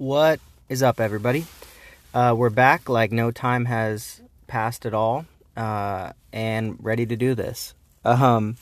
What 0.00 0.40
is 0.70 0.82
up, 0.82 0.98
everybody? 0.98 1.44
Uh, 2.14 2.34
we're 2.34 2.48
back 2.48 2.88
like 2.88 3.12
no 3.12 3.30
time 3.30 3.66
has 3.66 4.22
passed 4.46 4.86
at 4.86 4.94
all, 4.94 5.26
uh, 5.58 6.14
and 6.32 6.82
ready 6.82 7.04
to 7.04 7.16
do 7.16 7.34
this. 7.34 7.74
Um, 8.02 8.56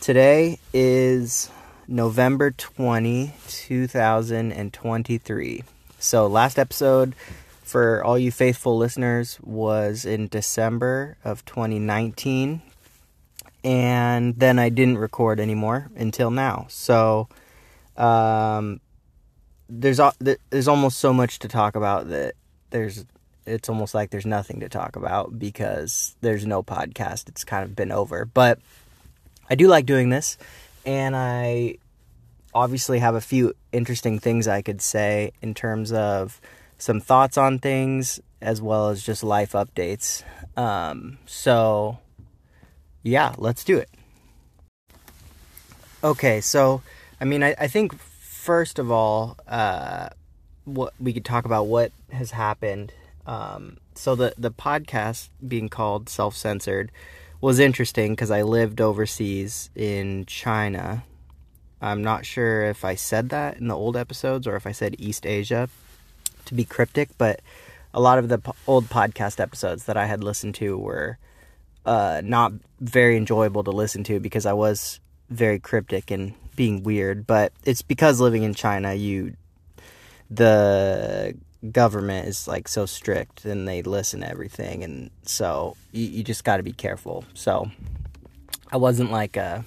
today 0.00 0.60
is 0.72 1.50
November 1.88 2.52
20, 2.52 3.34
2023. 3.48 5.64
So, 5.98 6.28
last 6.28 6.56
episode 6.56 7.16
for 7.64 8.04
all 8.04 8.16
you 8.16 8.30
faithful 8.30 8.78
listeners 8.78 9.40
was 9.42 10.04
in 10.04 10.28
December 10.28 11.16
of 11.24 11.44
2019, 11.46 12.62
and 13.64 14.38
then 14.38 14.60
I 14.60 14.68
didn't 14.68 14.98
record 14.98 15.40
anymore 15.40 15.90
until 15.96 16.30
now. 16.30 16.66
So, 16.68 17.26
um, 17.96 18.80
there's 19.68 20.00
there's 20.50 20.68
almost 20.68 20.98
so 20.98 21.12
much 21.12 21.38
to 21.40 21.48
talk 21.48 21.76
about 21.76 22.08
that 22.08 22.34
there's 22.70 23.04
it's 23.46 23.68
almost 23.68 23.94
like 23.94 24.10
there's 24.10 24.26
nothing 24.26 24.60
to 24.60 24.68
talk 24.68 24.96
about 24.96 25.38
because 25.38 26.16
there's 26.20 26.44
no 26.44 26.62
podcast. 26.62 27.28
It's 27.28 27.44
kind 27.44 27.64
of 27.64 27.76
been 27.76 27.92
over. 27.92 28.24
But 28.24 28.58
I 29.48 29.54
do 29.54 29.68
like 29.68 29.86
doing 29.86 30.10
this 30.10 30.36
and 30.84 31.14
I 31.14 31.76
obviously 32.52 32.98
have 32.98 33.14
a 33.14 33.20
few 33.20 33.54
interesting 33.72 34.18
things 34.18 34.48
I 34.48 34.62
could 34.62 34.82
say 34.82 35.32
in 35.42 35.54
terms 35.54 35.92
of 35.92 36.40
some 36.78 37.00
thoughts 37.00 37.38
on 37.38 37.58
things 37.58 38.20
as 38.40 38.60
well 38.60 38.88
as 38.88 39.02
just 39.02 39.22
life 39.22 39.52
updates. 39.52 40.24
Um, 40.56 41.18
so 41.26 41.98
yeah, 43.02 43.34
let's 43.38 43.62
do 43.62 43.78
it. 43.78 43.90
Okay, 46.02 46.40
so 46.40 46.82
I 47.20 47.24
mean, 47.24 47.42
I, 47.42 47.54
I 47.58 47.68
think 47.68 47.94
first 48.46 48.78
of 48.78 48.92
all, 48.92 49.36
uh, 49.48 50.08
what 50.64 50.94
we 51.00 51.12
could 51.12 51.24
talk 51.24 51.44
about 51.44 51.66
what 51.66 51.90
has 52.12 52.30
happened. 52.30 52.92
Um, 53.26 53.78
so 53.96 54.14
the 54.14 54.34
the 54.38 54.52
podcast 54.52 55.28
being 55.46 55.68
called 55.68 56.08
self 56.08 56.36
censored 56.36 56.92
was 57.40 57.58
interesting 57.58 58.12
because 58.12 58.30
I 58.30 58.42
lived 58.42 58.80
overseas 58.80 59.68
in 59.74 60.26
China. 60.26 61.02
I'm 61.82 62.02
not 62.02 62.24
sure 62.24 62.64
if 62.64 62.84
I 62.84 62.94
said 62.94 63.30
that 63.30 63.58
in 63.58 63.66
the 63.66 63.76
old 63.76 63.96
episodes 63.96 64.46
or 64.46 64.54
if 64.54 64.66
I 64.66 64.72
said 64.72 64.94
East 64.98 65.26
Asia 65.26 65.68
to 66.46 66.54
be 66.54 66.64
cryptic, 66.64 67.10
but 67.18 67.40
a 67.92 68.00
lot 68.00 68.18
of 68.18 68.28
the 68.28 68.40
old 68.66 68.86
podcast 68.86 69.40
episodes 69.40 69.84
that 69.84 69.96
I 69.96 70.06
had 70.06 70.22
listened 70.22 70.54
to 70.56 70.78
were 70.78 71.18
uh, 71.84 72.22
not 72.24 72.52
very 72.80 73.16
enjoyable 73.16 73.64
to 73.64 73.70
listen 73.72 74.04
to 74.04 74.20
because 74.20 74.46
I 74.46 74.52
was 74.52 75.00
very 75.28 75.58
cryptic 75.58 76.10
and 76.10 76.34
being 76.54 76.82
weird, 76.82 77.26
but 77.26 77.52
it's 77.64 77.82
because 77.82 78.20
living 78.20 78.42
in 78.42 78.54
China, 78.54 78.94
you 78.94 79.36
the 80.30 81.36
government 81.72 82.28
is 82.28 82.48
like 82.48 82.68
so 82.68 82.86
strict 82.86 83.44
and 83.44 83.66
they 83.66 83.82
listen 83.82 84.20
to 84.20 84.28
everything, 84.28 84.82
and 84.82 85.10
so 85.22 85.76
you, 85.92 86.06
you 86.06 86.24
just 86.24 86.44
got 86.44 86.56
to 86.56 86.62
be 86.62 86.72
careful. 86.72 87.24
So 87.34 87.70
I 88.72 88.78
wasn't 88.78 89.12
like 89.12 89.36
a 89.36 89.64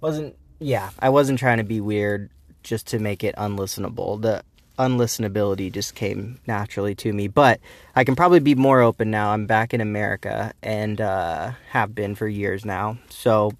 wasn't 0.00 0.36
yeah 0.58 0.90
I 0.98 1.10
wasn't 1.10 1.38
trying 1.38 1.58
to 1.58 1.64
be 1.64 1.80
weird 1.80 2.30
just 2.62 2.88
to 2.88 2.98
make 2.98 3.24
it 3.24 3.34
unlistenable. 3.36 4.20
The 4.20 4.42
unlistenability 4.78 5.70
just 5.70 5.94
came 5.94 6.40
naturally 6.46 6.94
to 6.94 7.12
me, 7.12 7.28
but 7.28 7.60
I 7.94 8.04
can 8.04 8.16
probably 8.16 8.40
be 8.40 8.54
more 8.54 8.80
open 8.80 9.10
now. 9.10 9.32
I'm 9.32 9.46
back 9.46 9.74
in 9.74 9.80
America 9.80 10.52
and 10.62 11.00
uh, 11.00 11.52
have 11.70 11.94
been 11.94 12.14
for 12.14 12.26
years 12.26 12.64
now, 12.64 12.98
so 13.08 13.52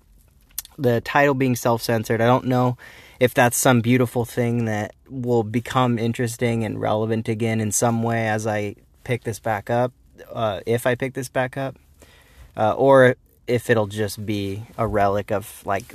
the 0.80 1.00
title 1.00 1.34
being 1.34 1.56
self 1.56 1.82
censored, 1.82 2.20
I 2.20 2.26
don't 2.26 2.46
know 2.46 2.76
if 3.18 3.34
that's 3.34 3.56
some 3.56 3.80
beautiful 3.80 4.24
thing 4.24 4.64
that 4.64 4.94
will 5.08 5.42
become 5.42 5.98
interesting 5.98 6.64
and 6.64 6.80
relevant 6.80 7.28
again 7.28 7.60
in 7.60 7.70
some 7.70 8.02
way 8.02 8.28
as 8.28 8.46
I 8.46 8.76
pick 9.04 9.24
this 9.24 9.38
back 9.38 9.68
up, 9.68 9.92
uh, 10.32 10.60
if 10.66 10.86
I 10.86 10.94
pick 10.94 11.14
this 11.14 11.28
back 11.28 11.56
up, 11.56 11.76
uh, 12.56 12.72
or 12.72 13.16
if 13.46 13.68
it'll 13.68 13.88
just 13.88 14.24
be 14.24 14.62
a 14.78 14.86
relic 14.86 15.30
of 15.30 15.64
like 15.66 15.94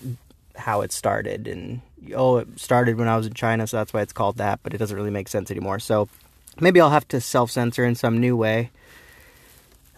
how 0.56 0.82
it 0.82 0.92
started 0.92 1.48
and 1.48 1.82
oh 2.14 2.38
it 2.38 2.60
started 2.60 2.98
when 2.98 3.08
I 3.08 3.18
was 3.18 3.28
in 3.28 3.34
China 3.34 3.68
so 3.68 3.78
that's 3.78 3.92
why 3.94 4.02
it's 4.02 4.14
called 4.14 4.38
that 4.38 4.60
but 4.64 4.74
it 4.74 4.78
doesn't 4.78 4.96
really 4.96 5.10
make 5.10 5.28
sense 5.28 5.50
anymore. 5.50 5.80
So 5.80 6.08
maybe 6.60 6.80
I'll 6.80 6.92
have 6.92 7.08
to 7.10 7.20
self 7.20 7.50
censor 7.50 7.86
in 7.86 7.96
some 7.96 8.20
new 8.20 8.38
way 8.38 8.72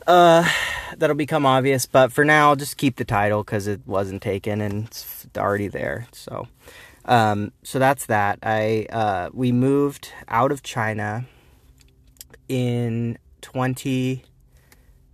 uh, 0.07 0.49
that'll 0.97 1.15
become 1.15 1.45
obvious, 1.45 1.85
but 1.85 2.11
for 2.11 2.23
now, 2.23 2.55
just 2.55 2.77
keep 2.77 2.95
the 2.95 3.05
title 3.05 3.43
because 3.43 3.67
it 3.67 3.81
wasn't 3.85 4.21
taken 4.21 4.61
and 4.61 4.85
it's 4.87 5.27
already 5.37 5.67
there. 5.67 6.07
So, 6.13 6.47
um, 7.05 7.51
so 7.63 7.77
that's 7.77 8.05
that. 8.07 8.39
I 8.41 8.87
uh, 8.91 9.29
we 9.33 9.51
moved 9.51 10.11
out 10.29 10.51
of 10.51 10.63
China 10.63 11.25
in 12.47 13.17
twenty, 13.41 14.23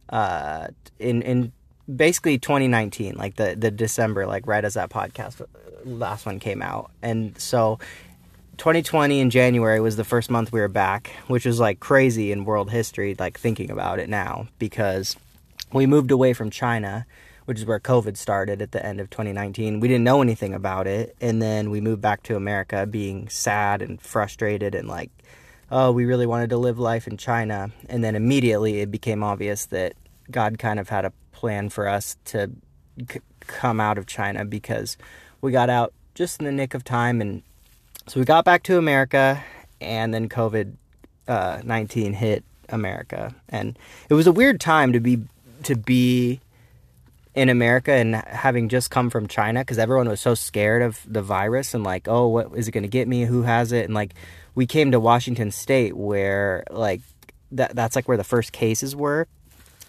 uh, 0.10 0.68
in 1.00 1.22
in 1.24 1.52
basically 1.94 2.38
2019, 2.38 3.16
like 3.16 3.36
the 3.36 3.56
the 3.58 3.72
December, 3.72 4.28
like 4.28 4.46
right 4.46 4.64
as 4.64 4.76
that 4.76 4.92
podcast 4.92 5.42
uh, 5.42 5.46
last 5.86 6.26
one 6.26 6.40
came 6.40 6.62
out, 6.62 6.92
and 7.02 7.38
so 7.40 7.80
2020 8.58 9.20
in 9.20 9.30
January 9.30 9.80
was 9.80 9.96
the 9.96 10.04
first 10.04 10.30
month 10.30 10.52
we 10.52 10.60
were 10.60 10.68
back, 10.68 11.12
which 11.28 11.46
was 11.46 11.60
like 11.60 11.80
crazy 11.80 12.32
in 12.32 12.46
world 12.46 12.72
history, 12.72 13.16
like 13.18 13.40
thinking 13.40 13.72
about 13.72 14.00
it 14.00 14.10
now, 14.10 14.48
because 14.60 15.16
we 15.72 15.86
moved 15.86 16.12
away 16.12 16.34
from 16.34 16.50
China, 16.50 17.06
which 17.46 17.60
is 17.60 17.66
where 17.66 17.80
COVID 17.80 18.16
started 18.16 18.62
at 18.62 18.72
the 18.72 18.86
end 18.86 19.00
of 19.00 19.10
2019. 19.10 19.80
We 19.80 19.88
didn't 19.88 20.04
know 20.04 20.22
anything 20.22 20.54
about 20.54 20.88
it. 20.88 21.16
And 21.20 21.42
then 21.42 21.72
we 21.72 21.82
moved 21.82 22.02
back 22.02 22.24
to 22.24 22.36
America 22.36 22.86
being 22.86 23.28
sad 23.28 23.82
and 23.82 24.00
frustrated 24.00 24.76
and 24.76 24.88
like, 24.88 25.12
oh, 25.72 25.92
we 25.92 26.06
really 26.06 26.28
wanted 26.28 26.52
to 26.52 26.58
live 26.58 26.78
life 26.78 27.08
in 27.08 27.18
China. 27.18 27.72
And 27.90 28.04
then 28.04 28.16
immediately 28.16 28.82
it 28.82 28.92
became 28.92 29.24
obvious 29.24 29.66
that 29.68 29.94
God 30.30 30.60
kind 30.60 30.80
of 30.80 30.90
had 30.90 31.06
a 31.06 31.14
plan 31.32 31.70
for 31.70 31.88
us 31.88 32.18
to 32.26 32.52
c- 33.12 33.20
come 33.42 33.80
out 33.80 33.98
of 33.98 34.06
China 34.06 34.46
because 34.46 34.96
we 35.42 35.52
got 35.52 35.70
out 35.70 35.92
just 36.14 36.40
in 36.40 36.46
the 36.46 36.52
nick 36.52 36.76
of 36.76 36.84
time 36.84 37.20
and 37.20 37.42
so 38.08 38.20
we 38.20 38.26
got 38.26 38.46
back 38.46 38.64
to 38.64 38.78
America, 38.78 39.44
and 39.82 40.14
then 40.14 40.30
COVID 40.30 40.76
uh, 41.28 41.62
nineteen 41.64 42.14
hit 42.14 42.44
America, 42.70 43.34
and 43.50 43.78
it 44.10 44.14
was 44.14 44.28
a 44.28 44.32
weird 44.32 44.60
time 44.60 44.94
to 44.94 45.00
be 45.00 45.22
to 45.64 45.76
be 45.76 46.42
in 47.36 47.50
America 47.50 47.92
and 47.92 48.16
having 48.16 48.70
just 48.70 48.92
come 48.92 49.10
from 49.10 49.28
China 49.28 49.62
because 49.62 49.80
everyone 49.80 50.08
was 50.08 50.22
so 50.22 50.36
scared 50.36 50.84
of 50.84 51.00
the 51.08 51.22
virus 51.22 51.74
and 51.74 51.84
like, 51.84 52.08
oh, 52.08 52.28
what 52.28 52.52
is 52.56 52.68
it 52.68 52.72
going 52.72 52.84
to 52.84 52.90
get 52.90 53.08
me? 53.08 53.24
Who 53.24 53.42
has 53.42 53.72
it? 53.72 53.86
And 53.86 53.94
like, 53.94 54.14
we 54.54 54.68
came 54.68 54.92
to 54.92 55.00
Washington 55.00 55.50
State 55.50 55.98
where 55.98 56.64
like 56.70 57.02
that 57.52 57.76
that's 57.76 57.96
like 57.96 58.08
where 58.08 58.18
the 58.18 58.24
first 58.24 58.52
cases 58.52 58.96
were, 58.96 59.28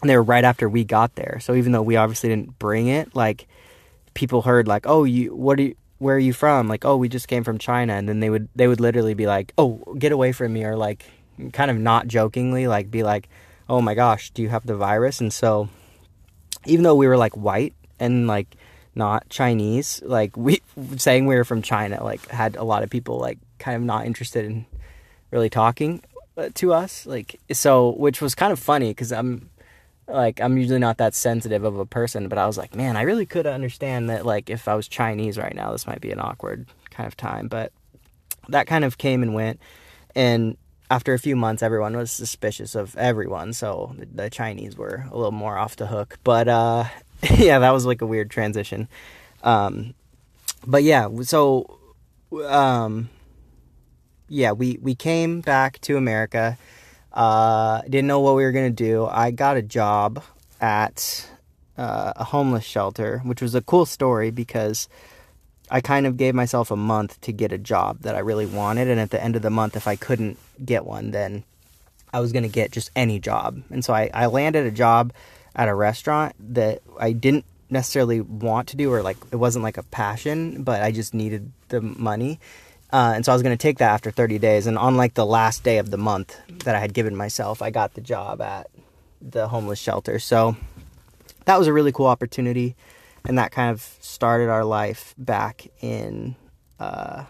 and 0.01 0.09
they 0.09 0.17
were 0.17 0.23
right 0.23 0.45
after 0.45 0.69
we 0.69 0.85
got 0.85 1.15
there. 1.17 1.39
So 1.41 1.55
even 1.55 1.73
though 1.73 1.83
we 1.83 1.97
obviously 1.97 2.31
didn't 2.31 2.59
bring 2.59 2.89
it, 2.89 3.15
like 3.15 3.47
people 4.15 4.43
heard 4.43 4.67
like, 4.67 4.87
oh, 4.87 5.05
you 5.05 5.35
what 5.35 5.57
do 5.57 5.65
you 5.65 5.77
where 6.05 6.17
are 6.17 6.21
you 6.21 6.35
from? 6.35 6.69
Like, 6.69 6.85
oh, 6.85 6.99
we 6.99 7.09
just 7.09 7.29
came 7.29 7.45
from 7.45 7.57
China. 7.57 7.95
And 7.95 8.07
then 8.07 8.21
they 8.21 8.29
would, 8.29 8.49
they 8.55 8.69
would 8.69 8.79
literally 8.79 9.15
be 9.15 9.27
like, 9.27 9.55
oh, 9.57 9.97
get 9.99 10.13
away 10.13 10.33
from 10.33 10.53
me. 10.53 10.63
Or 10.63 10.77
like, 10.77 11.07
kind 11.55 11.71
of 11.71 11.79
not 11.79 12.07
jokingly, 12.07 12.67
like, 12.67 12.91
be 12.91 13.03
like, 13.03 13.29
oh 13.71 13.81
my 13.81 13.95
gosh, 13.95 14.31
do 14.31 14.43
you 14.43 14.51
have 14.51 14.67
the 14.67 14.77
virus? 14.77 15.23
And 15.23 15.33
so, 15.33 15.71
even 16.67 16.83
though 16.83 16.95
we 16.95 17.09
were 17.09 17.17
like 17.17 17.33
white 17.33 17.73
and 17.99 18.27
like 18.27 18.55
not 18.95 19.29
Chinese, 19.31 20.03
like, 20.05 20.37
we, 20.37 20.61
saying 20.97 21.25
we 21.25 21.37
were 21.37 21.45
from 21.45 21.63
China, 21.63 22.05
like, 22.05 22.29
had 22.29 22.57
a 22.57 22.65
lot 22.65 22.83
of 22.83 22.91
people 22.91 23.19
like 23.19 23.39
kind 23.59 23.75
of 23.75 23.83
not 23.83 24.05
interested 24.05 24.45
in 24.45 24.67
really 25.31 25.49
talking 25.49 26.03
uh, 26.37 26.51
to 26.55 26.75
us. 26.75 27.07
Like, 27.07 27.41
so, 27.51 27.97
which 27.97 28.21
was 28.21 28.35
kind 28.35 28.53
of 28.53 28.59
funny 28.59 28.91
because 28.91 29.11
I'm, 29.11 29.49
like 30.09 30.41
I'm 30.41 30.59
usually 30.59 30.79
not 30.79 30.99
that 30.99 31.15
sensitive 31.15 31.65
of 31.65 31.79
a 31.79 31.87
person, 31.87 32.29
but 32.29 32.39
I 32.39 32.47
was 32.47 32.59
like, 32.59 32.75
man, 32.75 32.97
I 32.97 33.03
really 33.03 33.27
could 33.27 33.47
understand 33.47 34.11
that 34.11 34.27
like 34.27 34.51
if 34.51 34.69
I 34.69 34.75
was 34.75 34.89
Chinese 34.89 35.39
right 35.39 35.55
now, 35.55 35.73
this 35.73 35.87
might 35.87 36.01
be 36.01 36.11
an 36.11 36.21
awkward 36.21 36.67
kind 36.91 37.07
of 37.07 37.17
time. 37.17 37.49
But 37.49 37.73
that 38.49 38.67
kind 38.67 38.85
of 38.85 38.99
came 38.99 39.23
and 39.23 39.35
went, 39.35 39.61
and 40.15 40.56
after 40.91 41.15
a 41.15 41.19
few 41.19 41.35
months, 41.35 41.62
everyone 41.62 41.97
was 41.97 42.12
suspicious 42.12 42.75
of 42.75 42.97
everyone, 42.97 43.53
so 43.53 43.97
the, 43.99 44.29
Chinese 44.29 44.77
were 44.77 45.06
a 45.11 45.17
little 45.17 45.33
more 45.33 45.56
off 45.56 45.77
the 45.77 45.87
hook. 45.87 46.19
But 46.23 46.49
uh, 46.49 46.85
yeah, 47.37 47.59
that 47.59 47.71
was 47.71 47.87
like 47.87 48.03
a 48.03 48.07
weird 48.07 48.31
transition. 48.31 48.89
Um, 49.43 49.95
but 50.67 50.83
yeah, 50.83 51.09
so 51.23 51.79
um, 52.47 53.09
yeah, 54.29 54.53
we 54.53 54.79
we 54.83 54.95
came 54.95 55.41
back 55.41 55.81
to 55.83 55.97
America 55.97 56.59
uh, 57.14 57.81
didn't 57.82 58.06
know 58.06 58.20
what 58.20 58.34
we 58.34 58.43
were 58.43 58.52
gonna 58.52 58.70
do. 58.70 59.06
I 59.06 59.31
got 59.31 59.56
a 59.56 59.62
job 59.62 60.22
at 60.61 61.28
uh, 61.78 62.12
a 62.16 62.25
homeless 62.25 62.64
shelter, 62.64 63.20
which 63.25 63.40
was 63.40 63.55
a 63.55 63.62
cool 63.62 63.87
story 63.87 64.31
because 64.31 64.88
I 65.70 65.81
kind 65.81 66.06
of 66.06 66.16
gave 66.16 66.34
myself 66.34 66.70
a 66.70 66.76
month 66.76 67.20
to 67.22 67.32
get 67.32 67.52
a 67.52 67.58
job 67.58 68.00
that 68.00 68.14
I 68.14 68.19
really 68.19 68.46
wanted, 68.46 68.88
and 68.88 69.00
at 69.00 69.11
the 69.11 69.22
end 69.22 69.37
of 69.37 69.43
the 69.43 69.50
month, 69.50 69.76
if 69.76 69.88
I 69.88 69.96
couldn't 69.96 70.38
get 70.64 70.84
one, 70.84 71.12
then 71.12 71.44
I 72.12 72.20
was 72.20 72.32
gonna 72.32 72.49
get 72.49 72.72
just 72.72 72.90
any 72.94 73.19
job. 73.19 73.62
And 73.70 73.84
so 73.84 73.94
I, 73.94 74.11
I 74.12 74.26
landed 74.26 74.66
a 74.66 74.70
job 74.70 75.12
at 75.56 75.69
a 75.69 75.75
restaurant 75.75 76.34
that 76.55 76.82
I 76.99 77.12
didn't 77.12 77.44
necessarily 77.70 78.20
want 78.20 78.69
to 78.69 78.76
do, 78.76 78.93
or 78.93 79.02
like 79.02 79.16
it 79.31 79.37
wasn't 79.37 79.62
like 79.62 79.78
a 79.78 79.82
passion, 79.84 80.64
but 80.64 80.82
I 80.82 80.90
just 80.90 81.14
needed 81.14 81.50
the 81.69 81.81
money. 81.81 82.40
Uh, 82.94 83.12
and 83.17 83.25
so 83.25 83.32
I 83.32 83.35
was 83.35 83.43
going 83.43 83.58
to 83.58 83.61
take 83.61 83.79
that 83.79 83.91
after 83.93 84.12
30 84.12 84.38
days. 84.38 84.69
And 84.69 84.79
on 84.79 84.96
like 84.96 85.14
the 85.14 85.26
last 85.26 85.64
day 85.64 85.79
of 85.79 85.91
the 85.91 85.96
month 85.96 86.38
that 86.64 86.76
I 86.76 86.79
had 86.79 86.94
given 86.94 87.17
myself, 87.17 87.61
I 87.61 87.70
got 87.70 87.94
the 87.94 88.00
job 88.00 88.41
at 88.41 88.70
the 89.20 89.49
homeless 89.49 89.81
shelter. 89.81 90.20
So 90.20 90.56
that 91.44 91.58
was 91.58 91.67
a 91.67 91.73
really 91.73 91.91
cool 91.91 92.06
opportunity. 92.06 92.76
And 93.25 93.37
that 93.37 93.50
kind 93.50 93.73
of 93.73 93.81
started 93.99 94.49
our 94.49 94.64
life 94.64 95.12
back 95.19 95.67
in, 95.81 96.37
uh, 96.79 97.25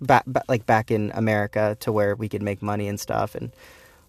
back, 0.00 0.22
back 0.28 0.44
like 0.46 0.64
back 0.64 0.92
in 0.92 1.10
America 1.16 1.76
to 1.80 1.90
where 1.90 2.14
we 2.14 2.28
could 2.28 2.42
make 2.42 2.62
money 2.62 2.86
and 2.86 3.00
stuff 3.00 3.34
and 3.34 3.50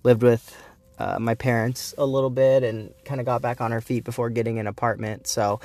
lived 0.03 0.21
with 0.21 0.55
uh, 0.99 1.17
my 1.19 1.33
parents 1.33 1.95
a 1.97 2.05
little 2.05 2.29
bit 2.29 2.61
and 2.61 2.93
kind 3.05 3.19
of 3.19 3.25
got 3.25 3.41
back 3.41 3.59
on 3.59 3.73
our 3.73 3.81
feet 3.81 4.03
before 4.03 4.29
getting 4.29 4.59
an 4.59 4.67
apartment. 4.67 5.25
So 5.25 5.61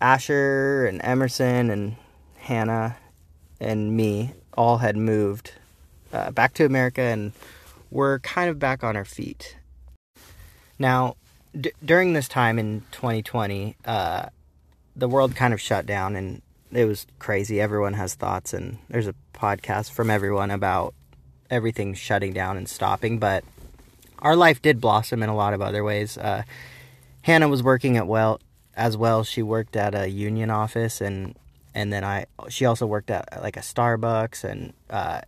Asher 0.00 0.86
and 0.86 1.02
Emerson 1.04 1.68
and 1.68 1.96
Hannah 2.36 2.96
and 3.60 3.96
me 3.96 4.32
all 4.56 4.78
had 4.78 4.96
moved 4.96 5.52
uh, 6.12 6.30
back 6.30 6.54
to 6.54 6.64
America 6.64 7.00
and 7.00 7.32
we're 7.90 8.18
kind 8.20 8.50
of 8.50 8.58
back 8.58 8.82
on 8.82 8.96
our 8.96 9.04
feet. 9.04 9.56
Now, 10.78 11.16
d- 11.58 11.72
during 11.84 12.12
this 12.12 12.28
time 12.28 12.58
in 12.58 12.82
2020, 12.92 13.76
uh, 13.84 14.26
the 14.94 15.08
world 15.08 15.34
kind 15.36 15.54
of 15.54 15.60
shut 15.60 15.86
down 15.86 16.16
and 16.16 16.42
it 16.72 16.84
was 16.84 17.06
crazy. 17.18 17.60
Everyone 17.60 17.94
has 17.94 18.14
thoughts, 18.14 18.52
and 18.52 18.78
there's 18.88 19.06
a 19.06 19.14
podcast 19.32 19.92
from 19.92 20.10
everyone 20.10 20.50
about 20.50 20.94
everything 21.50 21.94
shutting 21.94 22.32
down 22.32 22.56
and 22.56 22.68
stopping, 22.68 23.18
but 23.18 23.44
our 24.18 24.34
life 24.34 24.60
did 24.60 24.80
blossom 24.80 25.22
in 25.22 25.28
a 25.28 25.36
lot 25.36 25.54
of 25.54 25.62
other 25.62 25.84
ways. 25.84 26.18
Uh, 26.18 26.42
Hannah 27.22 27.48
was 27.48 27.62
working 27.62 27.96
at 27.96 28.06
well 28.06 28.40
as 28.76 28.96
well. 28.96 29.22
She 29.22 29.42
worked 29.42 29.76
at 29.76 29.94
a 29.94 30.08
union 30.08 30.50
office 30.50 31.00
and 31.00 31.36
and 31.76 31.92
then 31.92 32.04
I 32.04 32.24
she 32.48 32.64
also 32.64 32.86
worked 32.86 33.10
at 33.10 33.42
like 33.42 33.58
a 33.58 33.60
Starbucks 33.60 34.44
and 34.44 34.72
uh, 34.88 35.20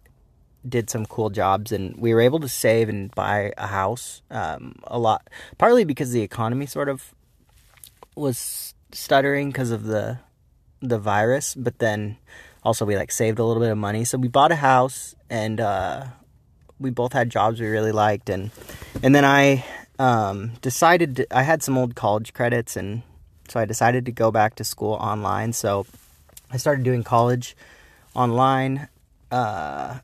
did 0.67 0.89
some 0.89 1.05
cool 1.05 1.29
jobs. 1.29 1.73
And 1.73 1.95
we 1.99 2.15
were 2.15 2.23
able 2.23 2.41
to 2.41 2.49
save 2.49 2.89
and 2.89 3.15
buy 3.15 3.53
a 3.59 3.67
house 3.67 4.23
um, 4.31 4.77
a 4.85 4.99
lot 4.99 5.29
partly 5.59 5.85
because 5.85 6.11
the 6.11 6.23
economy 6.23 6.65
sort 6.65 6.89
of 6.89 7.15
was 8.17 8.75
stuttering 8.93 9.51
because 9.51 9.71
of 9.71 9.85
the 9.85 10.21
the 10.81 10.99
virus. 10.99 11.55
But 11.55 11.81
then 11.81 12.17
also 12.65 12.87
we 12.87 12.97
like 12.97 13.13
saved 13.13 13.39
a 13.39 13.45
little 13.45 13.63
bit 13.63 13.71
of 13.71 13.79
money. 13.79 14.07
So 14.07 14.17
we 14.17 14.29
bought 14.29 14.51
a 14.51 14.57
house 14.57 15.15
and 15.29 15.61
uh, 15.61 16.07
we 16.81 16.89
both 16.89 17.13
had 17.13 17.29
jobs 17.29 17.61
we 17.61 17.69
really 17.69 17.93
liked. 17.93 18.31
And 18.31 18.51
and 19.03 19.15
then 19.15 19.27
I 19.27 19.67
um, 19.99 20.53
decided 20.63 21.17
to, 21.17 21.37
I 21.37 21.43
had 21.43 21.63
some 21.63 21.77
old 21.77 21.95
college 21.95 22.33
credits. 22.33 22.75
And 22.75 23.03
so 23.49 23.61
I 23.61 23.67
decided 23.67 24.07
to 24.07 24.13
go 24.13 24.31
back 24.31 24.55
to 24.55 24.65
school 24.65 24.95
online. 24.95 25.53
So 25.53 25.85
I 26.51 26.57
started 26.57 26.85
doing 26.85 27.03
college 27.03 27.57
online, 28.15 28.89
uh, 29.31 29.99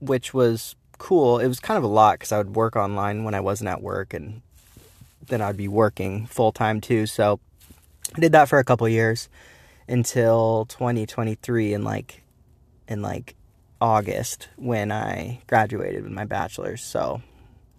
which 0.00 0.34
was 0.34 0.76
cool. 0.98 1.38
It 1.38 1.48
was 1.48 1.60
kind 1.60 1.78
of 1.78 1.84
a 1.84 1.88
lot 1.88 2.18
because 2.18 2.32
I 2.32 2.38
would 2.38 2.54
work 2.54 2.76
online 2.76 3.24
when 3.24 3.34
I 3.34 3.40
wasn't 3.40 3.68
at 3.68 3.82
work, 3.82 4.12
and 4.12 4.42
then 5.26 5.40
I'd 5.40 5.56
be 5.56 5.68
working 5.68 6.26
full 6.26 6.52
time 6.52 6.80
too. 6.80 7.06
So 7.06 7.40
I 8.14 8.20
did 8.20 8.32
that 8.32 8.48
for 8.48 8.58
a 8.58 8.64
couple 8.64 8.88
years 8.88 9.28
until 9.88 10.66
2023 10.66 11.74
in 11.74 11.84
like 11.84 12.22
in 12.88 13.02
like 13.02 13.34
August 13.80 14.48
when 14.56 14.92
I 14.92 15.40
graduated 15.46 16.04
with 16.04 16.12
my 16.12 16.24
bachelor's. 16.24 16.82
So 16.82 17.22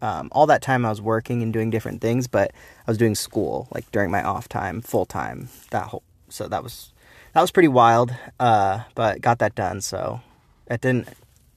um, 0.02 0.30
all 0.32 0.48
that 0.48 0.62
time 0.62 0.86
I 0.86 0.90
was 0.90 1.02
working 1.02 1.44
and 1.44 1.54
doing 1.54 1.70
different 1.70 2.02
things, 2.02 2.28
but 2.28 2.52
I 2.88 2.92
was 2.92 2.98
doing 2.98 3.16
school 3.16 3.68
like 3.72 3.90
during 3.92 4.12
my 4.12 4.24
off 4.24 4.50
time, 4.50 4.82
full 4.82 5.06
time. 5.06 5.50
That 5.72 5.88
whole 5.88 6.04
so 6.30 6.48
that 6.48 6.64
was 6.64 6.93
that 7.34 7.42
was 7.42 7.52
pretty 7.52 7.68
wild, 7.68 8.16
uh, 8.40 8.84
but 8.96 9.22
got 9.22 9.40
that 9.40 9.56
done. 9.56 9.82
So 9.82 10.22
it 10.68 10.82
didn't 10.82 11.10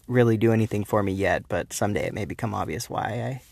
really 0.09 0.37
do 0.37 0.53
anything 0.53 0.85
for 0.85 1.03
me 1.03 1.13
yet, 1.13 1.45
but 1.49 1.73
someday 1.73 2.07
it 2.07 2.15
may 2.15 2.25
become 2.25 2.55
obvious 2.55 2.89
why 2.89 3.03
I 3.03 3.43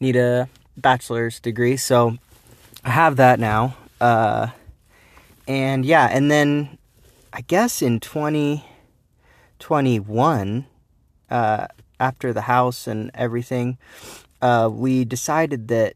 need 0.00 0.16
a 0.16 0.48
bachelor's 0.76 1.40
degree. 1.40 1.76
So 1.76 2.18
I 2.84 2.90
have 2.90 3.16
that 3.16 3.38
now. 3.38 3.76
Uh, 4.00 4.48
and 5.46 5.84
yeah, 5.84 6.08
and 6.10 6.30
then 6.30 6.78
I 7.32 7.42
guess 7.42 7.82
in 7.82 8.00
2021, 8.00 10.66
uh, 11.30 11.66
after 12.00 12.32
the 12.32 12.40
house 12.42 12.86
and 12.86 13.10
everything, 13.14 13.76
uh, 14.40 14.70
we 14.72 15.04
decided 15.04 15.68
that 15.68 15.94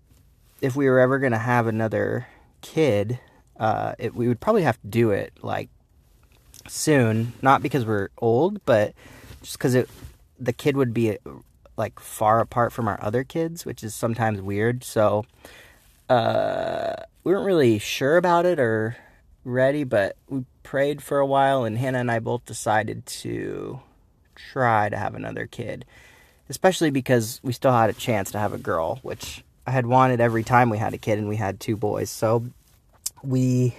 if 0.61 0.76
we 0.76 0.87
were 0.88 0.99
ever 0.99 1.19
going 1.19 1.32
to 1.32 1.38
have 1.38 1.67
another 1.67 2.26
kid, 2.61 3.19
uh, 3.58 3.94
it, 3.99 4.14
we 4.14 4.29
would 4.29 4.41
probably 4.41 4.62
have 4.62 4.79
to 4.81 4.87
do 4.87 5.11
it 5.11 5.32
like 5.43 5.69
soon, 6.70 7.32
not 7.43 7.62
because 7.62 7.85
we're 7.85 8.09
old, 8.19 8.65
but 8.65 8.94
just 9.43 9.59
because 9.59 9.75
it 9.75 9.88
the 10.38 10.53
kid 10.53 10.76
would 10.76 10.94
be 10.94 11.19
like 11.76 11.99
far 12.00 12.41
apart 12.41 12.73
from 12.73 12.88
our 12.88 12.99
other 13.03 13.25
kids, 13.25 13.65
which 13.65 13.82
is 13.82 13.94
sometimes 13.94 14.41
weird. 14.41 14.85
So 14.85 15.25
uh, 16.09 16.94
we 17.25 17.32
weren't 17.32 17.47
really 17.47 17.79
sure 17.79 18.17
about 18.17 18.47
it 18.47 18.59
or 18.59 18.97
ready, 19.44 19.85
but 19.85 20.17
we 20.29 20.44
prayed 20.62 21.03
for 21.03 21.19
a 21.19 21.26
while, 21.26 21.65
and 21.65 21.79
Hannah 21.79 21.99
and 21.99 22.11
I 22.11 22.19
both 22.19 22.44
decided 22.44 23.06
to 23.06 23.81
try 24.35 24.88
to 24.88 24.97
have 24.97 25.15
another 25.15 25.47
kid, 25.47 25.85
especially 26.49 26.91
because 26.91 27.41
we 27.43 27.53
still 27.53 27.73
had 27.73 27.91
a 27.91 27.94
chance 27.94 28.31
to 28.32 28.38
have 28.38 28.53
a 28.53 28.59
girl, 28.59 28.99
which 29.03 29.44
I 29.67 29.70
had 29.70 29.87
wanted 29.87 30.20
every 30.20 30.44
time 30.44 30.70
we 30.70 30.79
had 30.79 30.94
a 30.94 30.99
kid, 30.99 31.19
and 31.19 31.29
we 31.29 31.37
had 31.37 31.61
two 31.61 31.76
boys. 31.76 32.11
So 32.11 32.44
we 33.23 33.75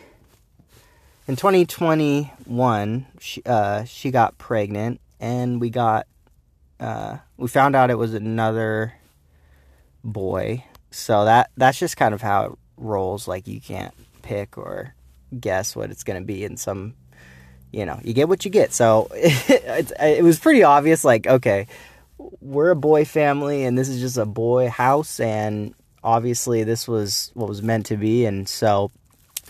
in 1.29 1.35
2021, 1.35 3.05
she, 3.19 3.43
uh, 3.45 3.83
she 3.83 4.09
got 4.09 4.39
pregnant, 4.39 4.99
and 5.19 5.61
we 5.61 5.69
got, 5.69 6.07
uh, 6.79 7.17
we 7.37 7.47
found 7.47 7.75
out 7.75 7.91
it 7.91 7.99
was 7.99 8.15
another 8.15 8.95
boy. 10.03 10.65
So 10.89 11.25
that 11.25 11.51
that's 11.55 11.77
just 11.77 11.97
kind 11.97 12.15
of 12.15 12.21
how 12.23 12.45
it 12.45 12.51
rolls. 12.77 13.27
Like 13.27 13.47
you 13.47 13.61
can't 13.61 13.93
pick 14.23 14.57
or 14.57 14.95
guess 15.39 15.75
what 15.75 15.91
it's 15.91 16.03
gonna 16.03 16.21
be 16.21 16.43
in 16.43 16.57
some, 16.57 16.95
you 17.71 17.85
know, 17.85 17.99
you 18.03 18.13
get 18.13 18.27
what 18.27 18.43
you 18.43 18.49
get. 18.49 18.73
So 18.73 19.07
it, 19.13 19.91
it 19.99 20.23
was 20.23 20.39
pretty 20.39 20.63
obvious. 20.63 21.03
Like 21.03 21.27
okay, 21.27 21.67
we're 22.41 22.71
a 22.71 22.75
boy 22.75 23.05
family, 23.05 23.65
and 23.65 23.77
this 23.77 23.87
is 23.87 24.01
just 24.01 24.17
a 24.17 24.25
boy 24.25 24.67
house, 24.67 25.19
and 25.19 25.75
obviously 26.03 26.63
this 26.63 26.87
was 26.87 27.29
what 27.35 27.47
was 27.47 27.61
meant 27.61 27.85
to 27.85 27.97
be, 27.97 28.25
and 28.25 28.49
so 28.49 28.89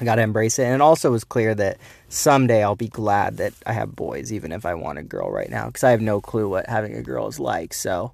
I 0.01 0.05
got 0.05 0.15
to 0.15 0.21
embrace 0.21 0.59
it. 0.59 0.63
And 0.63 0.75
it 0.75 0.81
also 0.81 1.11
was 1.11 1.23
clear 1.23 1.55
that 1.55 1.77
someday 2.09 2.63
I'll 2.63 2.75
be 2.75 2.87
glad 2.87 3.37
that 3.37 3.53
I 3.65 3.73
have 3.73 3.95
boys, 3.95 4.31
even 4.31 4.51
if 4.51 4.65
I 4.65 4.73
want 4.73 4.99
a 4.99 5.03
girl 5.03 5.31
right 5.31 5.49
now, 5.49 5.67
because 5.67 5.83
I 5.83 5.91
have 5.91 6.01
no 6.01 6.21
clue 6.21 6.49
what 6.49 6.67
having 6.67 6.95
a 6.95 7.01
girl 7.01 7.27
is 7.27 7.39
like. 7.39 7.73
So 7.73 8.13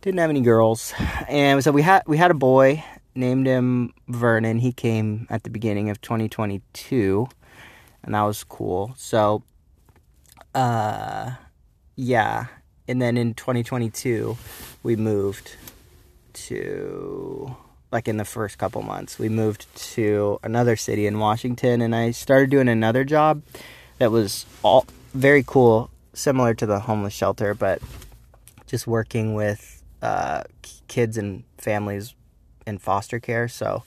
didn't 0.00 0.20
have 0.20 0.30
any 0.30 0.42
girls, 0.42 0.92
and 1.28 1.64
so 1.64 1.72
we 1.72 1.80
had 1.80 2.02
we 2.06 2.18
had 2.18 2.30
a 2.30 2.34
boy 2.34 2.84
named 3.14 3.46
him 3.46 3.94
Vernon. 4.08 4.58
He 4.58 4.72
came 4.72 5.26
at 5.30 5.44
the 5.44 5.50
beginning 5.50 5.88
of 5.88 6.00
2022, 6.02 7.26
and 8.02 8.14
that 8.14 8.22
was 8.22 8.44
cool. 8.44 8.94
So, 8.98 9.44
uh, 10.54 11.32
yeah, 11.96 12.46
and 12.86 13.00
then 13.00 13.16
in 13.16 13.32
2022 13.32 14.36
we 14.82 14.96
moved 14.96 15.56
to 16.34 17.56
like 17.94 18.08
in 18.08 18.16
the 18.16 18.24
first 18.24 18.58
couple 18.58 18.82
months. 18.82 19.20
We 19.20 19.28
moved 19.28 19.72
to 19.94 20.40
another 20.42 20.74
city 20.74 21.06
in 21.06 21.20
Washington 21.20 21.80
and 21.80 21.94
I 21.94 22.10
started 22.10 22.50
doing 22.50 22.68
another 22.68 23.04
job 23.04 23.40
that 23.98 24.10
was 24.10 24.46
all 24.64 24.84
very 25.14 25.44
cool, 25.46 25.90
similar 26.12 26.54
to 26.54 26.66
the 26.66 26.80
homeless 26.80 27.14
shelter, 27.14 27.54
but 27.54 27.80
just 28.66 28.88
working 28.88 29.34
with 29.34 29.80
uh, 30.02 30.42
kids 30.88 31.16
and 31.16 31.44
families 31.56 32.16
in 32.66 32.78
foster 32.78 33.20
care. 33.20 33.46
So 33.46 33.84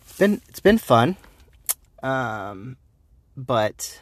it's 0.00 0.18
been 0.18 0.40
it's 0.48 0.60
been 0.60 0.78
fun. 0.78 1.16
Um, 2.02 2.78
but 3.36 4.00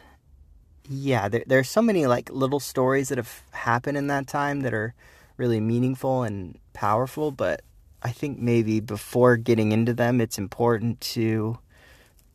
yeah, 0.87 1.27
there 1.27 1.43
there's 1.45 1.69
so 1.69 1.81
many 1.81 2.07
like 2.07 2.29
little 2.29 2.61
stories 2.61 3.09
that 3.09 3.17
have 3.17 3.41
happened 3.51 3.97
in 3.97 4.07
that 4.07 4.27
time 4.27 4.61
that 4.61 4.73
are 4.73 4.93
really 5.35 5.59
meaningful 5.59 6.23
and 6.23 6.57
powerful, 6.71 7.31
but 7.31 7.59
I 8.05 8.11
think 8.11 8.37
maybe 8.37 8.81
before 8.81 9.35
getting 9.35 9.71
into 9.71 9.91
them, 9.91 10.21
it's 10.21 10.37
important 10.37 11.01
to 11.15 11.57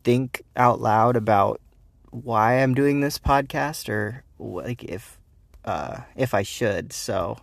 think 0.03 0.41
out 0.57 0.81
loud 0.81 1.15
about 1.15 1.61
why 2.09 2.61
I'm 2.61 2.73
doing 2.73 2.99
this 2.99 3.17
podcast 3.17 3.87
or 3.87 4.25
like 4.37 4.83
if 4.83 5.17
uh, 5.63 6.01
if 6.17 6.33
I 6.33 6.43
should. 6.43 6.91
So, 6.91 7.37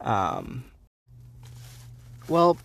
um, 0.00 0.64
well, 2.30 2.56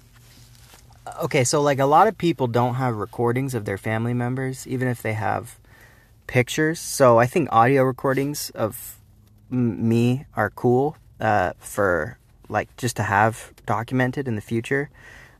okay. 1.23 1.43
So 1.43 1.61
like 1.61 1.79
a 1.79 1.85
lot 1.85 2.07
of 2.07 2.17
people 2.17 2.47
don't 2.47 2.75
have 2.75 2.95
recordings 2.95 3.53
of 3.53 3.65
their 3.65 3.77
family 3.77 4.13
members, 4.13 4.65
even 4.65 4.87
if 4.87 5.01
they 5.01 5.11
have 5.11 5.59
pictures. 6.25 6.79
So 6.79 7.17
I 7.17 7.25
think 7.25 7.49
audio 7.51 7.83
recordings 7.83 8.49
of 8.51 8.97
m- 9.51 9.89
me 9.89 10.25
are 10.37 10.49
cool 10.49 10.95
uh, 11.19 11.51
for 11.59 12.17
like 12.53 12.75
just 12.77 12.95
to 12.95 13.03
have 13.03 13.51
documented 13.65 14.27
in 14.27 14.35
the 14.35 14.41
future. 14.41 14.89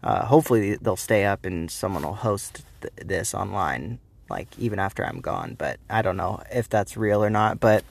Uh, 0.04 0.26
hopefully 0.26 0.76
they'll 0.82 0.98
stay 0.98 1.24
up 1.24 1.46
and 1.46 1.72
someone 1.72 2.04
will 2.04 2.16
host 2.16 2.64
th- 2.82 2.94
this 3.08 3.34
online 3.34 4.00
like 4.30 4.48
even 4.58 4.80
after 4.80 5.06
I'm 5.06 5.22
gone. 5.22 5.56
But 5.58 5.80
I 5.90 6.02
don't 6.02 6.18
know 6.18 6.42
if 6.52 6.68
that's 6.68 6.98
real 6.98 7.24
or 7.24 7.30
not. 7.30 7.60
But 7.60 7.86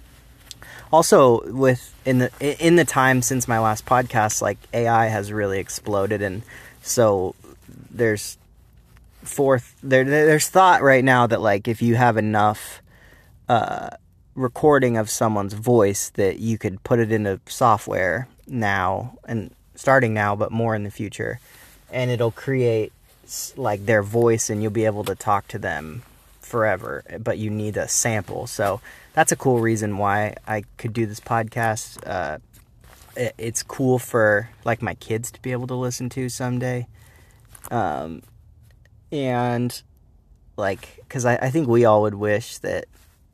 also 0.92 1.40
with 1.50 1.94
in 2.04 2.18
the 2.18 2.66
in 2.66 2.76
the 2.76 2.84
time 2.84 3.22
since 3.22 3.48
my 3.48 3.58
last 3.58 3.84
podcast 3.86 4.42
like 4.42 4.58
ai 4.72 5.06
has 5.06 5.32
really 5.32 5.58
exploded 5.58 6.22
and 6.22 6.42
so 6.82 7.34
there's 7.90 8.38
fourth 9.22 9.74
there 9.82 10.04
there's 10.04 10.48
thought 10.48 10.82
right 10.82 11.04
now 11.04 11.26
that 11.26 11.40
like 11.40 11.66
if 11.66 11.82
you 11.82 11.94
have 11.96 12.16
enough 12.16 12.82
uh 13.48 13.88
recording 14.34 14.96
of 14.96 15.10
someone's 15.10 15.54
voice 15.54 16.10
that 16.10 16.38
you 16.38 16.58
could 16.58 16.82
put 16.84 16.98
it 16.98 17.10
into 17.10 17.40
software 17.46 18.28
now 18.46 19.18
and 19.26 19.54
starting 19.74 20.14
now 20.14 20.36
but 20.36 20.50
more 20.50 20.74
in 20.74 20.84
the 20.84 20.90
future. 20.90 21.40
And 21.90 22.10
it'll 22.10 22.30
create 22.30 22.92
like 23.56 23.86
their 23.86 24.02
voice 24.02 24.50
and 24.50 24.62
you'll 24.62 24.72
be 24.72 24.84
able 24.84 25.04
to 25.04 25.14
talk 25.14 25.48
to 25.48 25.58
them 25.58 26.02
forever 26.40 27.02
but 27.20 27.38
you 27.38 27.50
need 27.50 27.76
a 27.76 27.88
sample. 27.88 28.46
So 28.46 28.80
that's 29.14 29.32
a 29.32 29.36
cool 29.36 29.60
reason 29.60 29.98
why 29.98 30.36
i 30.46 30.64
could 30.76 30.92
do 30.92 31.06
this 31.06 31.20
podcast. 31.20 31.98
Uh, 32.06 32.38
it, 33.16 33.34
it's 33.38 33.62
cool 33.62 33.98
for 33.98 34.50
like 34.64 34.82
my 34.82 34.94
kids 34.94 35.30
to 35.32 35.42
be 35.42 35.52
able 35.52 35.66
to 35.68 35.74
listen 35.74 36.08
to 36.10 36.28
someday. 36.28 36.86
Um, 37.70 38.22
and 39.10 39.82
like 40.56 40.96
because 40.98 41.24
I, 41.24 41.36
I 41.36 41.50
think 41.50 41.68
we 41.68 41.84
all 41.84 42.02
would 42.02 42.14
wish 42.14 42.58
that 42.58 42.86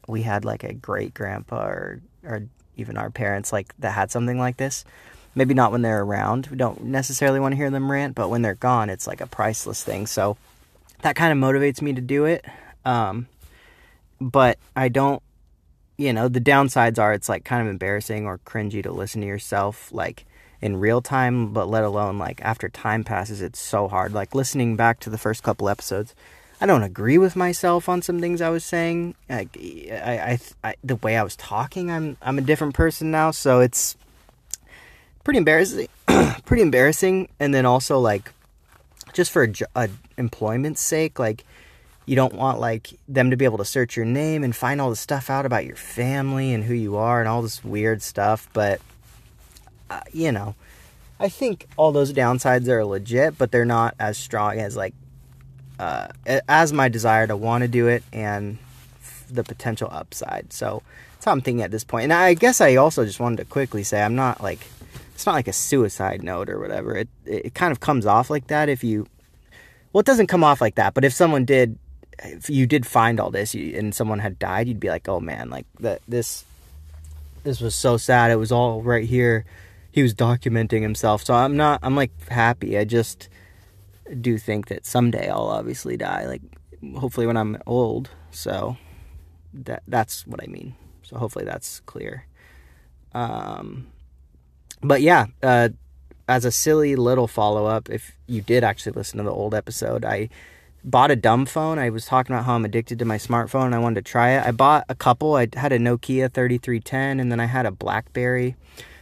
we 0.07 0.23
had 0.23 0.45
like 0.45 0.65
a 0.65 0.73
great 0.73 1.15
grandpa 1.15 1.67
or 1.67 2.01
or 2.25 2.43
even 2.79 2.97
our 2.97 3.11
parents 3.11 3.53
like 3.53 3.75
that 3.79 3.91
had 3.91 4.11
something 4.11 4.39
like 4.39 4.57
this. 4.57 4.85
Maybe 5.35 5.55
not 5.55 5.73
when 5.73 5.83
they're 5.83 6.03
around. 6.03 6.49
We 6.49 6.57
don't 6.57 6.85
necessarily 6.85 7.39
want 7.39 7.53
to 7.53 7.57
hear 7.57 7.71
them 7.71 7.91
rant, 7.91 8.15
but 8.15 8.29
when 8.29 8.43
they're 8.43 8.55
gone, 8.55 8.91
it's 8.91 9.07
like 9.07 9.21
a 9.21 9.27
priceless 9.27 9.85
thing. 9.85 10.07
So 10.07 10.37
that 11.03 11.17
kind 11.17 11.33
of 11.33 11.39
motivates 11.39 11.83
me 11.83 11.93
to 11.93 12.01
do 12.01 12.25
it. 12.25 12.45
Um, 12.85 13.29
but 14.21 14.59
I 14.75 14.89
don't, 14.89 15.23
you 15.97 16.13
know, 16.13 16.29
the 16.29 16.41
downsides 16.41 16.99
are 16.99 17.13
it's 17.13 17.29
like 17.29 17.45
kind 17.45 17.63
of 17.63 17.69
embarrassing 17.69 18.27
or 18.27 18.39
cringy 18.39 18.83
to 18.83 18.91
listen 18.91 19.21
to 19.21 19.27
yourself 19.27 19.93
like 19.93 20.25
in 20.61 20.77
real 20.77 21.01
time, 21.01 21.53
but 21.53 21.69
let 21.69 21.85
alone 21.85 22.19
like 22.19 22.41
after 22.43 22.69
time 22.69 23.05
passes, 23.05 23.43
it's 23.43 23.61
so 23.61 23.89
hard. 23.89 24.13
Like 24.13 24.35
listening 24.35 24.77
back 24.77 25.01
to 25.01 25.11
the 25.11 25.19
first 25.19 25.43
couple 25.43 25.69
episodes, 25.69 26.15
I 26.61 26.67
don't 26.67 26.83
agree 26.83 27.19
with 27.19 27.37
myself 27.37 27.89
on 27.89 28.03
some 28.03 28.21
things 28.21 28.43
I 28.43 28.51
was 28.51 28.65
saying. 28.65 29.15
I, 29.31 29.49
I, 29.93 30.39
I, 30.65 30.75
the 30.83 30.97
way 30.97 31.17
I 31.17 31.23
was 31.23 31.37
talking, 31.37 31.91
I'm, 31.91 32.17
I'm 32.21 32.39
a 32.39 32.43
different 32.43 32.75
person 32.75 33.11
now. 33.13 33.31
So 33.31 33.61
it's 33.61 33.97
pretty 35.23 35.39
embarrassing, 35.39 35.89
pretty 36.45 36.63
embarrassing. 36.63 37.29
And 37.39 37.55
then 37.55 37.65
also 37.65 38.01
like, 38.01 38.33
just 39.13 39.31
for 39.31 39.45
a, 39.45 39.53
a 39.77 39.89
employment's 40.17 40.81
sake, 40.81 41.19
like 41.19 41.45
you 42.07 42.17
don't 42.17 42.35
want 42.35 42.59
like 42.59 42.99
them 43.07 43.31
to 43.31 43.37
be 43.37 43.45
able 43.45 43.59
to 43.59 43.65
search 43.65 43.97
your 43.97 44.07
name 44.07 44.43
and 44.43 44.57
find 44.57 44.81
all 44.81 44.91
the 44.91 44.97
stuff 44.97 45.29
out 45.31 45.47
about 45.47 45.65
your 45.65 45.77
family 45.77 46.53
and 46.53 46.65
who 46.65 46.75
you 46.75 46.97
are 46.97 47.21
and 47.21 47.29
all 47.29 47.43
this 47.43 47.63
weird 47.63 48.03
stuff. 48.03 48.49
But 48.53 48.81
uh, 49.91 50.01
you 50.13 50.33
know, 50.33 50.55
I 51.21 51.29
think 51.29 51.69
all 51.77 51.93
those 51.93 52.13
downsides 52.13 52.67
are 52.69 52.85
legit, 52.85 53.39
but 53.39 53.53
they're 53.53 53.65
not 53.65 53.95
as 53.99 54.19
strong 54.19 54.59
as 54.59 54.77
like 54.77 54.95
uh, 55.79 56.09
as 56.49 56.73
my 56.73 56.89
desire 56.89 57.27
to 57.27 57.37
want 57.37 57.63
to 57.63 57.69
do 57.69 57.87
it 57.87 58.03
and 58.13 58.59
the 59.31 59.45
potential 59.45 59.89
upside. 59.91 60.53
So 60.53 60.83
that's 61.15 61.25
how 61.25 61.33
I'm 61.33 61.41
thinking 61.41 61.63
at 61.63 61.71
this 61.71 61.85
point. 61.85 62.05
And 62.05 62.13
I 62.13 62.35
guess 62.35 62.61
I 62.61 62.77
also 62.77 63.05
just 63.05 63.21
wanted 63.21 63.37
to 63.37 63.45
quickly 63.45 63.83
say 63.83 64.03
I'm 64.03 64.15
not 64.15 64.43
like 64.43 64.67
it's 65.15 65.27
not 65.27 65.35
like 65.35 65.49
a 65.49 65.53
suicide 65.53 66.23
note 66.23 66.49
or 66.49 66.59
whatever. 66.59 66.97
It 66.97 67.09
it 67.25 67.55
kind 67.55 67.73
of 67.73 67.81
comes 67.81 68.07
off 68.07 68.31
like 68.31 68.47
that 68.49 68.69
if 68.69 68.85
you 68.85 69.07
well, 69.93 70.01
it 70.01 70.07
doesn't 70.07 70.27
come 70.27 70.45
off 70.45 70.61
like 70.61 70.77
that. 70.77 70.95
But 70.95 71.05
if 71.05 71.13
someone 71.13 71.45
did, 71.45 71.79
if 72.21 72.51
you 72.51 72.67
did 72.67 72.87
find 72.87 73.19
all 73.19 73.31
this 73.31 73.55
and 73.55 73.95
someone 73.95 74.19
had 74.19 74.39
died, 74.39 74.69
you'd 74.69 74.81
be 74.81 74.89
like, 74.89 75.09
oh 75.09 75.21
man, 75.21 75.51
like 75.51 75.67
that 75.81 76.03
this 76.07 76.45
this 77.45 77.61
was 77.61 77.75
so 77.75 77.97
sad. 77.97 78.31
It 78.31 78.37
was 78.37 78.53
all 78.53 78.83
right 78.83 79.05
here. 79.09 79.45
He 79.91 80.03
was 80.03 80.15
documenting 80.15 80.83
himself. 80.83 81.25
So 81.25 81.35
I'm 81.35 81.57
not. 81.57 81.81
I'm 81.83 81.97
like 81.97 82.13
happy. 82.29 82.79
I 82.79 82.85
just 82.85 83.29
do 84.15 84.39
think 84.39 84.69
that 84.69 84.87
someday 84.87 85.29
I'll 85.29 85.49
obviously 85.49 85.97
die, 85.97 86.27
like 86.27 86.43
hopefully 86.97 87.27
when 87.27 87.37
I'm 87.37 87.59
old. 87.67 88.11
So 88.31 88.77
that 89.53 89.83
that's 89.89 90.27
what 90.27 90.43
I 90.43 90.47
mean. 90.47 90.75
So 91.03 91.17
hopefully 91.19 91.45
that's 91.45 91.81
clear. 91.81 92.27
Um, 93.13 93.89
but 94.83 95.01
yeah, 95.01 95.27
uh, 95.43 95.71
as 96.29 96.45
a 96.45 96.53
silly 96.53 96.95
little 96.97 97.27
follow 97.27 97.67
up, 97.67 97.89
if 97.89 98.17
you 98.27 98.43
did 98.43 98.63
actually 98.63 98.93
listen 98.93 99.19
to 99.19 99.25
the 99.25 99.33
old 99.33 99.55
episode, 99.55 100.05
I 100.05 100.29
bought 100.85 101.11
a 101.11 101.17
dumb 101.17 101.47
phone. 101.47 101.79
I 101.79 101.91
was 101.91 102.05
talking 102.05 102.35
about 102.35 102.45
how 102.45 102.55
I'm 102.55 102.65
addicted 102.65 102.99
to 102.99 103.05
my 103.05 103.17
smartphone 103.17 103.67
and 103.67 103.75
I 103.75 103.79
wanted 103.79 104.05
to 104.05 104.11
try 104.11 104.31
it. 104.31 104.47
I 104.47 104.53
bought 104.53 104.85
a 104.89 104.95
couple. 104.95 105.35
I 105.35 105.49
had 105.55 105.73
a 105.73 105.79
Nokia 105.79 106.33
3310 106.33 107.21
and 107.21 107.33
then 107.33 107.41
I 107.41 107.47
had 107.47 107.67
a 107.67 107.71
Blackberry. 107.71 108.57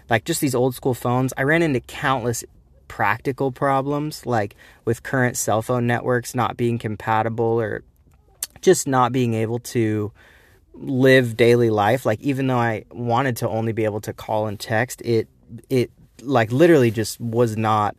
Like 0.09 0.25
just 0.25 0.41
these 0.41 0.55
old 0.55 0.75
school 0.75 0.95
phones. 0.95 1.33
I 1.37 1.43
ran 1.43 1.63
into 1.63 1.81
countless 1.81 2.45
practical 2.89 3.53
problems, 3.53 4.27
like 4.27 4.57
with 4.85 5.03
current 5.03 5.37
cell 5.37 5.63
phone 5.63 5.87
networks 5.87 6.35
not 6.35 6.57
being 6.57 6.79
compatible 6.79 7.61
or 7.61 7.83
just 8.61 8.87
not 8.87 9.13
being 9.13 9.35
able 9.35 9.59
to 9.59 10.13
live 10.75 11.37
daily 11.37 11.71
life. 11.71 12.07
Like 12.07 12.21
even 12.21 12.47
though 12.47 12.59
I 12.59 12.85
wanted 12.91 13.37
to 13.39 13.49
only 13.49 13.73
be 13.73 13.85
able 13.85 14.01
to 14.03 14.13
call 14.13 14.47
and 14.47 14.59
text, 14.59 15.03
it 15.03 15.29
it 15.69 15.91
like 16.23 16.51
literally 16.53 16.91
just 16.91 17.21
was 17.21 17.57
not 17.57 17.97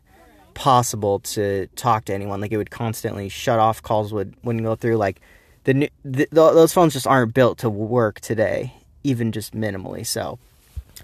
possible 0.54 1.20
to 1.20 1.68
talk 1.76 2.06
to 2.06 2.14
anyone. 2.14 2.42
Like 2.42 2.52
it 2.52 2.58
would 2.58 2.72
constantly 2.72 3.30
shut 3.30 3.60
off 3.60 3.82
calls 3.82 4.14
would 4.14 4.36
wouldn't 4.44 4.66
go 4.66 4.76
through. 4.76 4.98
Like 4.98 5.22
the, 5.64 5.90
the, 6.04 6.28
the 6.32 6.52
those 6.52 6.74
phones 6.74 6.94
just 6.94 7.08
aren't 7.08 7.34
built 7.34 7.60
to 7.60 7.70
work 7.70 8.20
today, 8.20 8.74
even 9.04 9.32
just 9.32 9.54
minimally. 9.54 10.06
So 10.06 10.40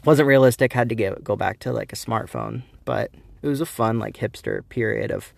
wasn't 0.06 0.28
realistic. 0.28 0.74
Had 0.74 0.90
to 0.90 0.96
get 0.96 1.24
go 1.24 1.36
back 1.36 1.60
to 1.60 1.72
like 1.72 1.94
a 1.94 1.96
smartphone, 1.96 2.64
but 2.86 3.12
it 3.44 3.48
was 3.48 3.62
a 3.62 3.66
fun 3.66 4.00
like 4.00 4.18
hipster 4.18 4.68
period 4.70 5.12
of 5.12 5.34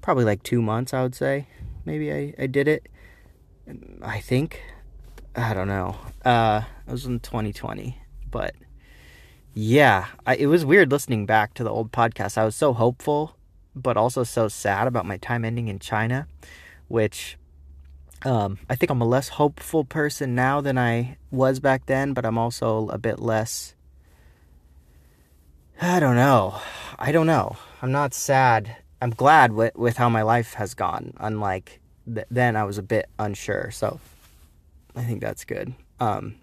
probably 0.00 0.24
like 0.24 0.42
two 0.42 0.62
months 0.62 0.94
i 0.94 1.02
would 1.02 1.14
say. 1.14 1.46
Maybe 1.84 2.12
i, 2.12 2.34
I 2.38 2.46
did 2.46 2.68
it. 2.68 2.88
I 4.02 4.20
think. 4.20 4.62
I 5.34 5.52
don't 5.54 5.68
know. 5.68 5.96
Uh 6.24 6.62
it 6.86 6.90
was 6.90 7.04
in 7.04 7.20
2020 7.20 7.98
but 8.30 8.54
yeah 9.52 10.06
I, 10.24 10.36
it 10.36 10.46
was 10.46 10.64
weird 10.64 10.90
listening 10.90 11.26
back 11.26 11.54
to 11.54 11.64
the 11.64 11.70
old 11.70 11.92
podcast. 11.92 12.38
I 12.38 12.44
was 12.44 12.56
so 12.56 12.72
hopeful 12.72 13.36
but 13.74 13.96
also 13.96 14.24
so 14.24 14.48
sad 14.48 14.86
about 14.86 15.06
my 15.06 15.16
time 15.16 15.44
ending 15.44 15.68
in 15.68 15.78
china 15.78 16.26
which 16.88 17.36
um, 18.24 18.58
I 18.68 18.76
think 18.76 18.90
I'm 18.90 19.00
a 19.00 19.06
less 19.06 19.28
hopeful 19.28 19.84
person 19.84 20.34
now 20.34 20.60
than 20.60 20.76
I 20.76 21.16
was 21.30 21.58
back 21.58 21.86
then, 21.86 22.12
but 22.12 22.26
I'm 22.26 22.36
also 22.36 22.88
a 22.88 22.98
bit 22.98 23.18
less 23.18 23.74
I 25.82 25.98
don't 25.98 26.16
know. 26.16 26.60
I 26.98 27.10
don't 27.10 27.26
know. 27.26 27.56
I'm 27.80 27.90
not 27.90 28.12
sad. 28.12 28.76
I'm 29.00 29.12
glad 29.12 29.52
with, 29.52 29.74
with 29.76 29.96
how 29.96 30.10
my 30.10 30.20
life 30.20 30.52
has 30.54 30.74
gone. 30.74 31.14
Unlike 31.16 31.80
th- 32.04 32.26
then, 32.30 32.54
I 32.54 32.64
was 32.64 32.76
a 32.76 32.82
bit 32.82 33.08
unsure. 33.18 33.70
So 33.70 33.98
I 34.94 35.04
think 35.04 35.22
that's 35.22 35.46
good. 35.46 35.72
Um, 35.98 36.34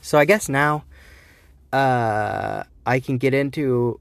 so 0.00 0.18
I 0.18 0.24
guess 0.24 0.48
now 0.48 0.84
uh, 1.70 2.62
I 2.86 3.00
can 3.00 3.18
get 3.18 3.34
into 3.34 4.00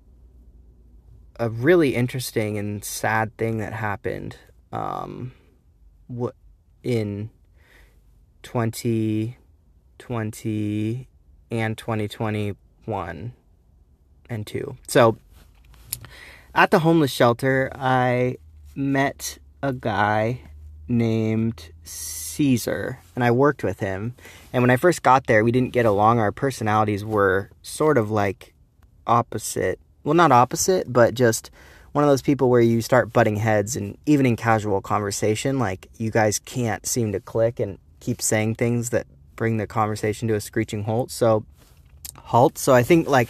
a 1.38 1.50
really 1.50 1.94
interesting 1.94 2.58
and 2.58 2.82
sad 2.82 3.36
thing 3.36 3.58
that 3.58 3.74
happened 3.74 4.38
um, 4.72 5.34
in 6.82 7.30
2020 8.44 11.08
and 11.52 11.78
2021 11.78 13.34
and 14.30 14.46
two. 14.46 14.78
So 14.88 15.18
at 16.54 16.72
the 16.72 16.80
homeless 16.80 17.12
shelter, 17.12 17.72
I 17.76 18.38
met 18.76 19.38
a 19.62 19.74
guy 19.74 20.42
named 20.88 21.72
Caesar, 21.84 23.00
and 23.16 23.24
I 23.24 23.32
worked 23.32 23.64
with 23.64 23.80
him. 23.80 24.16
And 24.52 24.64
when 24.64 24.72
I 24.72 24.76
first 24.76 25.04
got 25.04 25.28
there, 25.28 25.44
we 25.44 25.52
didn't 25.52 25.74
get 25.74 25.86
along. 25.86 26.20
Our 26.20 26.32
personalities 26.32 27.06
were 27.06 27.50
sort 27.62 27.98
of 27.98 28.10
like 28.10 28.54
opposite. 29.06 29.80
Well, 30.04 30.16
not 30.16 30.32
opposite, 30.32 30.92
but 30.92 31.14
just 31.14 31.52
one 31.92 32.04
of 32.04 32.10
those 32.10 32.22
people 32.22 32.50
where 32.50 32.62
you 32.62 32.82
start 32.82 33.14
butting 33.14 33.36
heads, 33.36 33.76
and 33.76 33.98
even 34.06 34.26
in 34.26 34.36
casual 34.36 34.82
conversation, 34.82 35.60
like 35.60 35.88
you 35.98 36.12
guys 36.12 36.40
can't 36.40 36.86
seem 36.86 37.12
to 37.12 37.20
click 37.20 37.60
and 37.60 37.78
keep 38.00 38.22
saying 38.22 38.56
things 38.56 38.90
that 38.92 39.06
bring 39.36 39.58
the 39.58 39.68
conversation 39.68 40.28
to 40.28 40.36
a 40.36 40.42
screeching 40.42 40.84
halt. 40.84 41.12
So, 41.12 41.46
halt. 42.16 42.58
So 42.58 42.74
I 42.74 42.84
think 42.84 43.08
like 43.08 43.30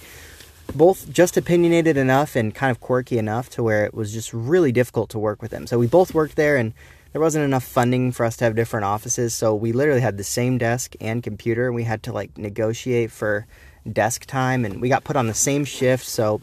both 0.76 1.12
just 1.12 1.38
opinionated 1.38 1.98
enough 1.98 2.36
and 2.36 2.54
kind 2.54 2.72
of 2.72 2.80
quirky 2.80 3.18
enough 3.18 3.50
to 3.52 3.64
where 3.64 3.86
it 3.86 3.94
was 3.94 4.14
just 4.14 4.34
really 4.34 4.72
difficult 4.72 5.10
to 5.12 5.20
work 5.20 5.42
with 5.42 5.52
them. 5.52 5.68
So 5.68 5.78
we 5.78 5.88
both 5.88 6.14
worked 6.14 6.36
there 6.36 6.58
and 6.58 6.74
there 7.12 7.22
wasn't 7.22 7.46
enough 7.46 7.64
funding 7.64 8.12
for 8.12 8.26
us 8.26 8.38
to 8.38 8.46
have 8.46 8.56
different 8.56 8.86
offices. 8.86 9.34
So 9.34 9.56
we 9.56 9.72
literally 9.72 10.02
had 10.02 10.18
the 10.18 10.24
same 10.24 10.58
desk 10.58 10.96
and 11.02 11.24
computer 11.24 11.68
and 11.68 11.76
we 11.76 11.84
had 11.84 12.04
to 12.04 12.12
like 12.12 12.38
negotiate 12.38 13.12
for 13.12 13.48
desk 13.92 14.26
time 14.26 14.66
and 14.66 14.82
we 14.82 14.90
got 14.90 15.04
put 15.04 15.16
on 15.16 15.28
the 15.28 15.34
same 15.34 15.66
shift. 15.66 16.06
So 16.06 16.42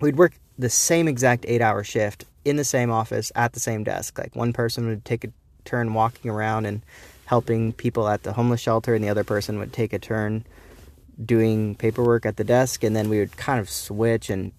we'd 0.00 0.16
work 0.16 0.34
the 0.58 0.70
same 0.70 1.08
exact 1.08 1.44
eight 1.48 1.62
hour 1.62 1.82
shift 1.82 2.24
in 2.44 2.56
the 2.56 2.64
same 2.64 2.90
office 2.90 3.32
at 3.34 3.54
the 3.54 3.60
same 3.60 3.84
desk. 3.84 4.18
Like 4.18 4.36
one 4.36 4.52
person 4.52 4.86
would 4.88 5.04
take 5.04 5.24
a 5.24 5.28
turn 5.64 5.94
walking 5.94 6.30
around 6.30 6.66
and 6.66 6.82
helping 7.26 7.72
people 7.72 8.06
at 8.08 8.22
the 8.22 8.34
homeless 8.34 8.60
shelter 8.60 8.94
and 8.94 9.02
the 9.02 9.08
other 9.08 9.24
person 9.24 9.58
would 9.58 9.72
take 9.72 9.92
a 9.94 9.98
turn 9.98 10.44
doing 11.22 11.74
paperwork 11.74 12.24
at 12.26 12.36
the 12.36 12.44
desk, 12.44 12.82
and 12.82 12.96
then 12.96 13.08
we 13.08 13.18
would 13.18 13.36
kind 13.36 13.60
of 13.60 13.68
switch, 13.68 14.30
and 14.30 14.52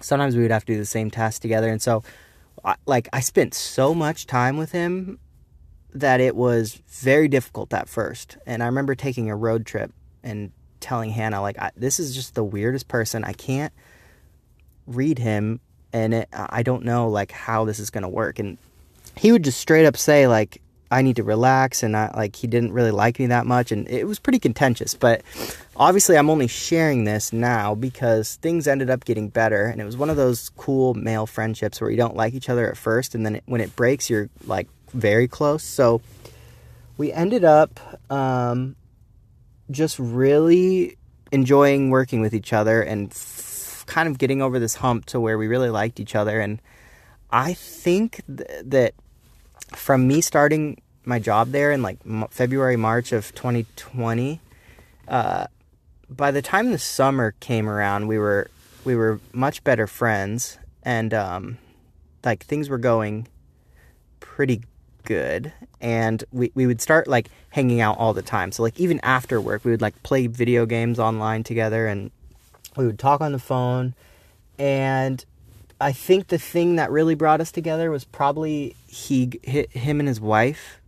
sometimes 0.00 0.36
we 0.36 0.42
would 0.42 0.50
have 0.50 0.64
to 0.64 0.72
do 0.74 0.78
the 0.78 0.86
same 0.86 1.10
task 1.10 1.42
together. 1.42 1.68
And 1.68 1.80
so, 1.80 2.02
like, 2.86 3.08
I 3.12 3.20
spent 3.20 3.54
so 3.54 3.94
much 3.94 4.26
time 4.26 4.56
with 4.56 4.72
him 4.72 5.18
that 5.92 6.20
it 6.20 6.36
was 6.36 6.80
very 6.88 7.28
difficult 7.28 7.72
at 7.72 7.88
first. 7.88 8.36
And 8.46 8.62
I 8.62 8.66
remember 8.66 8.94
taking 8.94 9.30
a 9.30 9.36
road 9.36 9.66
trip 9.66 9.92
and 10.22 10.52
telling 10.80 11.10
Hannah, 11.10 11.42
like, 11.42 11.56
this 11.76 11.98
is 11.98 12.14
just 12.14 12.34
the 12.34 12.44
weirdest 12.44 12.88
person. 12.88 13.24
I 13.24 13.32
can't 13.32 13.72
read 14.86 15.18
him, 15.18 15.60
and 15.92 16.14
it, 16.14 16.28
I 16.32 16.62
don't 16.62 16.84
know, 16.84 17.08
like, 17.08 17.32
how 17.32 17.64
this 17.64 17.78
is 17.78 17.90
going 17.90 18.02
to 18.02 18.08
work. 18.08 18.38
And 18.38 18.58
he 19.16 19.32
would 19.32 19.44
just 19.44 19.58
straight 19.60 19.86
up 19.86 19.96
say, 19.96 20.26
like, 20.26 20.62
I 20.90 21.02
need 21.02 21.16
to 21.16 21.22
relax 21.22 21.82
and 21.82 21.96
I 21.96 22.10
like 22.16 22.34
he 22.36 22.46
didn't 22.46 22.72
really 22.72 22.90
like 22.90 23.18
me 23.18 23.26
that 23.26 23.46
much 23.46 23.70
and 23.70 23.88
it 23.88 24.06
was 24.06 24.18
pretty 24.18 24.38
contentious 24.38 24.94
but 24.94 25.22
obviously 25.76 26.16
I'm 26.16 26.28
only 26.28 26.48
sharing 26.48 27.04
this 27.04 27.32
now 27.32 27.74
because 27.74 28.36
things 28.36 28.66
ended 28.66 28.90
up 28.90 29.04
getting 29.04 29.28
better 29.28 29.66
and 29.66 29.80
it 29.80 29.84
was 29.84 29.96
one 29.96 30.10
of 30.10 30.16
those 30.16 30.48
cool 30.56 30.94
male 30.94 31.26
friendships 31.26 31.80
where 31.80 31.90
you 31.90 31.96
don't 31.96 32.16
like 32.16 32.34
each 32.34 32.48
other 32.48 32.68
at 32.68 32.76
first 32.76 33.14
and 33.14 33.24
then 33.24 33.36
it, 33.36 33.44
when 33.46 33.60
it 33.60 33.74
breaks 33.76 34.10
you're 34.10 34.28
like 34.46 34.68
very 34.92 35.28
close. 35.28 35.62
So 35.62 36.00
we 36.96 37.12
ended 37.12 37.44
up 37.44 37.80
um, 38.10 38.76
just 39.70 39.98
really 39.98 40.96
enjoying 41.32 41.90
working 41.90 42.20
with 42.20 42.34
each 42.34 42.52
other 42.52 42.82
and 42.82 43.10
f- 43.10 43.84
kind 43.86 44.08
of 44.08 44.18
getting 44.18 44.42
over 44.42 44.58
this 44.58 44.74
hump 44.76 45.06
to 45.06 45.20
where 45.20 45.38
we 45.38 45.46
really 45.46 45.70
liked 45.70 46.00
each 46.00 46.14
other 46.14 46.40
and 46.40 46.60
I 47.30 47.54
think 47.54 48.22
th- 48.26 48.48
that 48.64 48.94
from 49.72 50.06
me 50.06 50.20
starting 50.20 50.80
my 51.04 51.18
job 51.18 51.50
there 51.50 51.72
in 51.72 51.82
like 51.82 51.98
February, 52.30 52.76
March 52.76 53.12
of 53.12 53.34
2020, 53.34 54.40
uh, 55.08 55.46
by 56.08 56.30
the 56.30 56.42
time 56.42 56.72
the 56.72 56.78
summer 56.78 57.34
came 57.40 57.68
around, 57.68 58.08
we 58.08 58.18
were 58.18 58.50
we 58.84 58.94
were 58.96 59.20
much 59.32 59.62
better 59.62 59.86
friends, 59.86 60.58
and 60.82 61.14
um, 61.14 61.58
like 62.24 62.44
things 62.44 62.68
were 62.68 62.78
going 62.78 63.28
pretty 64.18 64.62
good. 65.04 65.52
And 65.80 66.22
we 66.32 66.50
we 66.54 66.66
would 66.66 66.80
start 66.80 67.06
like 67.06 67.30
hanging 67.50 67.80
out 67.80 67.98
all 67.98 68.12
the 68.12 68.22
time. 68.22 68.52
So 68.52 68.62
like 68.62 68.78
even 68.78 69.00
after 69.02 69.40
work, 69.40 69.64
we 69.64 69.70
would 69.70 69.82
like 69.82 70.02
play 70.02 70.26
video 70.26 70.66
games 70.66 70.98
online 70.98 71.44
together, 71.44 71.86
and 71.86 72.10
we 72.76 72.86
would 72.86 72.98
talk 72.98 73.20
on 73.20 73.32
the 73.32 73.38
phone. 73.38 73.94
And 74.58 75.24
I 75.80 75.92
think 75.92 76.28
the 76.28 76.38
thing 76.38 76.76
that 76.76 76.90
really 76.90 77.14
brought 77.14 77.40
us 77.40 77.50
together 77.50 77.90
was 77.90 78.04
probably 78.04 78.76
he 78.86 79.40
him 79.42 79.98
and 79.98 80.08
his 80.08 80.20
wife 80.20 80.80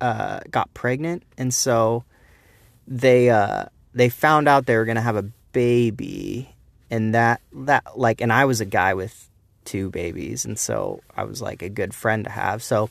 uh, 0.00 0.40
got 0.50 0.72
pregnant, 0.74 1.24
and 1.36 1.52
so 1.52 2.04
they 2.86 3.30
uh, 3.30 3.66
they 3.94 4.08
found 4.08 4.48
out 4.48 4.66
they 4.66 4.76
were 4.76 4.84
gonna 4.84 5.00
have 5.00 5.16
a 5.16 5.24
baby, 5.52 6.54
and 6.90 7.14
that 7.14 7.40
that 7.52 7.98
like, 7.98 8.20
and 8.20 8.32
I 8.32 8.44
was 8.44 8.60
a 8.60 8.64
guy 8.64 8.94
with 8.94 9.28
two 9.64 9.90
babies, 9.90 10.44
and 10.44 10.58
so 10.58 11.02
I 11.16 11.24
was 11.24 11.42
like 11.42 11.62
a 11.62 11.68
good 11.68 11.92
friend 11.92 12.24
to 12.24 12.30
have. 12.30 12.62
So 12.62 12.90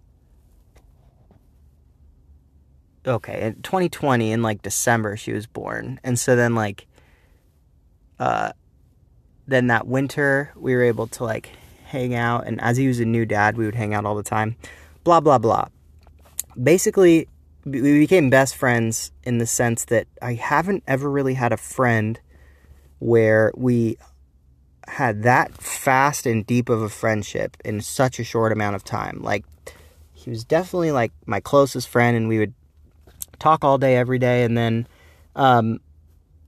Okay, 3.06 3.40
in 3.40 3.62
2020 3.62 4.32
in 4.32 4.42
like 4.42 4.62
December 4.62 5.16
she 5.16 5.32
was 5.32 5.46
born. 5.46 6.00
And 6.04 6.18
so 6.18 6.36
then 6.36 6.54
like 6.54 6.86
uh 8.18 8.52
then 9.46 9.68
that 9.68 9.86
winter 9.86 10.52
we 10.56 10.74
were 10.74 10.82
able 10.82 11.06
to 11.06 11.24
like 11.24 11.50
hang 11.84 12.14
out 12.14 12.46
and 12.46 12.60
as 12.60 12.76
he 12.76 12.86
was 12.86 13.00
a 13.00 13.04
new 13.04 13.24
dad, 13.24 13.56
we 13.56 13.64
would 13.64 13.74
hang 13.74 13.94
out 13.94 14.04
all 14.04 14.14
the 14.14 14.22
time. 14.22 14.56
Blah 15.04 15.20
blah 15.20 15.38
blah. 15.38 15.66
Basically 16.60 17.28
we 17.64 17.98
became 17.98 18.30
best 18.30 18.56
friends 18.56 19.12
in 19.22 19.38
the 19.38 19.46
sense 19.46 19.84
that 19.86 20.06
I 20.20 20.34
haven't 20.34 20.82
ever 20.86 21.10
really 21.10 21.34
had 21.34 21.52
a 21.52 21.56
friend 21.56 22.18
where 22.98 23.52
we 23.56 23.98
had 24.88 25.22
that 25.22 25.54
fast 25.54 26.26
and 26.26 26.46
deep 26.46 26.68
of 26.68 26.82
a 26.82 26.88
friendship 26.88 27.56
in 27.64 27.80
such 27.80 28.18
a 28.18 28.24
short 28.24 28.52
amount 28.52 28.76
of 28.76 28.84
time. 28.84 29.20
Like, 29.22 29.44
he 30.12 30.30
was 30.30 30.44
definitely 30.44 30.90
like 30.92 31.12
my 31.26 31.40
closest 31.40 31.88
friend, 31.88 32.16
and 32.16 32.28
we 32.28 32.38
would 32.38 32.54
talk 33.38 33.64
all 33.64 33.78
day, 33.78 33.96
every 33.96 34.18
day. 34.18 34.42
And 34.42 34.56
then, 34.56 34.88
um, 35.36 35.80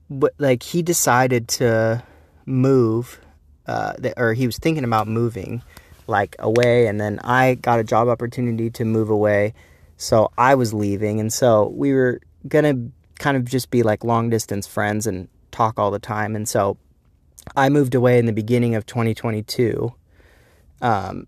but 0.09 0.35
like, 0.39 0.63
he 0.63 0.83
decided 0.83 1.49
to 1.49 2.03
move, 2.47 3.21
uh, 3.67 3.93
or 4.17 4.35
he 4.35 4.47
was 4.47 4.59
thinking 4.59 4.85
about 4.85 5.07
moving 5.07 5.63
like 6.07 6.35
away, 6.41 6.89
and 6.89 7.01
then 7.01 7.21
I 7.23 7.55
got 7.55 7.79
a 7.79 7.85
job 7.85 8.09
opportunity 8.09 8.71
to 8.71 8.85
move 8.85 9.09
away. 9.09 9.55
So 9.97 10.31
I 10.37 10.57
was 10.57 10.75
leaving, 10.75 11.21
and 11.21 11.33
so 11.33 11.69
we 11.69 11.93
were 11.93 12.21
gonna 12.49 12.75
kind 13.19 13.37
of 13.37 13.45
just 13.45 13.71
be 13.71 13.83
like 13.83 14.03
long 14.03 14.31
distance 14.31 14.67
friends 14.67 15.07
and 15.07 15.29
talk 15.53 15.79
all 15.79 15.91
the 15.91 15.99
time. 15.99 16.35
And 16.35 16.49
so 16.49 16.79
I 17.57 17.69
moved 17.69 17.95
away 17.95 18.19
in 18.19 18.27
the 18.27 18.33
beginning 18.33 18.75
of 18.75 18.87
2022 18.87 19.93
um, 20.83 21.27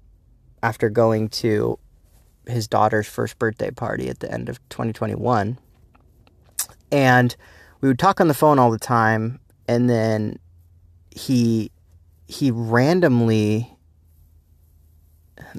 after 0.63 0.89
going 0.89 1.29
to 1.29 1.79
his 2.47 2.69
daughter's 2.69 3.07
first 3.07 3.39
birthday 3.39 3.71
party 3.71 4.09
at 4.09 4.21
the 4.21 4.31
end 4.33 4.49
of 4.49 4.59
2021. 4.69 5.59
And 6.91 7.37
we 7.81 7.89
would 7.89 7.99
talk 7.99 8.21
on 8.21 8.29
the 8.29 8.35
phone 8.35 8.59
all 8.59 8.71
the 8.71 8.79
time 8.79 9.41
and 9.69 9.89
then 9.89 10.39
he 11.11 11.71
he 12.27 12.51
randomly 12.51 13.77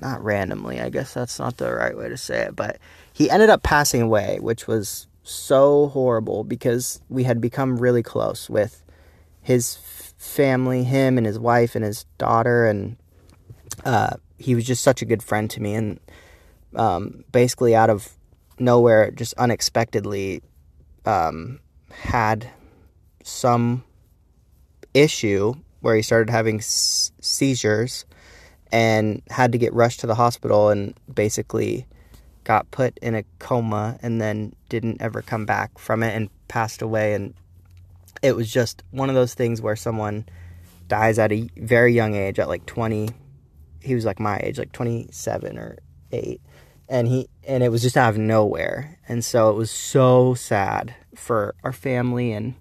not 0.01 0.23
randomly, 0.23 0.79
I 0.79 0.89
guess 0.89 1.13
that's 1.13 1.39
not 1.39 1.57
the 1.57 1.73
right 1.73 1.95
way 1.95 2.09
to 2.09 2.17
say 2.17 2.41
it, 2.41 2.55
but 2.55 2.77
he 3.11 3.29
ended 3.29 3.49
up 3.49 3.63
passing 3.63 4.01
away, 4.01 4.39
which 4.41 4.67
was 4.67 5.07
so 5.23 5.87
horrible 5.87 6.43
because 6.43 7.01
we 7.09 7.23
had 7.23 7.39
become 7.39 7.77
really 7.77 8.03
close 8.03 8.49
with 8.49 8.83
his 9.41 9.75
family, 10.23 10.83
him 10.83 11.17
and 11.17 11.27
his 11.27 11.37
wife 11.37 11.75
and 11.75 11.83
his 11.83 12.05
daughter, 12.17 12.65
and 12.65 12.95
uh, 13.85 14.15
he 14.37 14.55
was 14.55 14.65
just 14.65 14.83
such 14.83 15.01
a 15.01 15.05
good 15.05 15.21
friend 15.21 15.49
to 15.51 15.61
me. 15.61 15.75
And 15.75 15.99
um, 16.75 17.23
basically, 17.31 17.75
out 17.75 17.89
of 17.89 18.09
nowhere, 18.57 19.11
just 19.11 19.33
unexpectedly, 19.35 20.41
um, 21.05 21.59
had 21.91 22.49
some 23.23 23.83
issue 24.93 25.53
where 25.81 25.95
he 25.95 26.01
started 26.01 26.29
having 26.29 26.57
s- 26.57 27.11
seizures 27.19 28.05
and 28.71 29.21
had 29.29 29.51
to 29.51 29.57
get 29.57 29.73
rushed 29.73 29.99
to 29.99 30.07
the 30.07 30.15
hospital 30.15 30.69
and 30.69 30.93
basically 31.13 31.85
got 32.43 32.69
put 32.71 32.97
in 32.99 33.15
a 33.15 33.23
coma 33.39 33.97
and 34.01 34.19
then 34.19 34.53
didn't 34.69 35.01
ever 35.01 35.21
come 35.21 35.45
back 35.45 35.77
from 35.77 36.01
it 36.03 36.15
and 36.15 36.29
passed 36.47 36.81
away 36.81 37.13
and 37.13 37.33
it 38.23 38.35
was 38.35 38.51
just 38.51 38.83
one 38.89 39.09
of 39.09 39.15
those 39.15 39.35
things 39.35 39.61
where 39.61 39.75
someone 39.75 40.25
dies 40.87 41.19
at 41.19 41.31
a 41.31 41.47
very 41.57 41.93
young 41.93 42.15
age 42.15 42.39
at 42.39 42.47
like 42.47 42.65
20 42.65 43.09
he 43.81 43.93
was 43.93 44.05
like 44.05 44.19
my 44.19 44.39
age 44.39 44.57
like 44.57 44.71
27 44.71 45.59
or 45.59 45.77
8 46.11 46.41
and 46.89 47.07
he 47.07 47.27
and 47.45 47.63
it 47.63 47.69
was 47.69 47.81
just 47.81 47.97
out 47.97 48.11
of 48.11 48.17
nowhere. 48.17 48.99
And 49.07 49.23
so 49.23 49.49
it 49.49 49.55
was 49.55 49.71
so 49.71 50.33
sad 50.33 50.95
for 51.15 51.55
our 51.63 51.73
family 51.73 52.31
and 52.31 52.55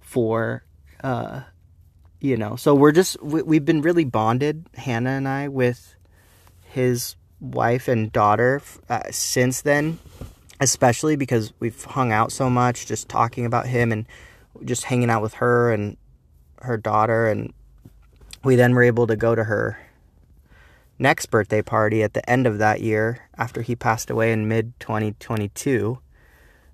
for 0.00 0.64
uh 1.02 1.40
you 2.20 2.36
know 2.36 2.54
so 2.56 2.74
we're 2.74 2.92
just 2.92 3.20
we, 3.22 3.42
we've 3.42 3.64
been 3.64 3.82
really 3.82 4.04
bonded 4.04 4.66
hannah 4.74 5.10
and 5.10 5.26
i 5.26 5.48
with 5.48 5.94
his 6.62 7.16
wife 7.40 7.88
and 7.88 8.12
daughter 8.12 8.62
uh, 8.88 9.00
since 9.10 9.62
then 9.62 9.98
especially 10.60 11.16
because 11.16 11.52
we've 11.58 11.84
hung 11.84 12.12
out 12.12 12.30
so 12.30 12.48
much 12.48 12.86
just 12.86 13.08
talking 13.08 13.44
about 13.44 13.66
him 13.66 13.90
and 13.90 14.06
just 14.64 14.84
hanging 14.84 15.10
out 15.10 15.22
with 15.22 15.34
her 15.34 15.72
and 15.72 15.96
her 16.60 16.76
daughter 16.76 17.26
and 17.26 17.52
we 18.44 18.56
then 18.56 18.74
were 18.74 18.82
able 18.82 19.06
to 19.06 19.16
go 19.16 19.34
to 19.34 19.44
her 19.44 19.78
next 20.98 21.26
birthday 21.26 21.62
party 21.62 22.02
at 22.02 22.14
the 22.14 22.28
end 22.30 22.46
of 22.46 22.58
that 22.58 22.80
year 22.80 23.28
after 23.36 23.62
he 23.62 23.74
passed 23.74 24.10
away 24.10 24.32
in 24.32 24.46
mid 24.46 24.78
2022 24.78 25.98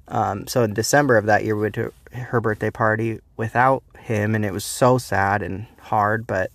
um, 0.09 0.46
so 0.46 0.62
in 0.62 0.74
december 0.74 1.16
of 1.16 1.27
that 1.27 1.44
year 1.44 1.57
we 1.57 1.62
went 1.62 1.74
to 1.74 1.92
her 2.12 2.40
birthday 2.40 2.70
party 2.70 3.18
without 3.37 3.83
him 3.98 4.35
and 4.35 4.44
it 4.44 4.53
was 4.53 4.64
so 4.64 4.98
sad 4.98 5.42
and 5.42 5.66
hard 5.81 6.27
but 6.27 6.51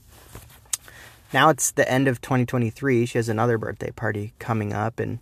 now 1.33 1.49
it's 1.49 1.71
the 1.71 1.89
end 1.89 2.07
of 2.07 2.21
2023. 2.21 3.07
She 3.07 3.17
has 3.17 3.27
another 3.27 3.57
birthday 3.57 3.89
party 3.89 4.33
coming 4.37 4.71
up, 4.71 4.99
and 4.99 5.17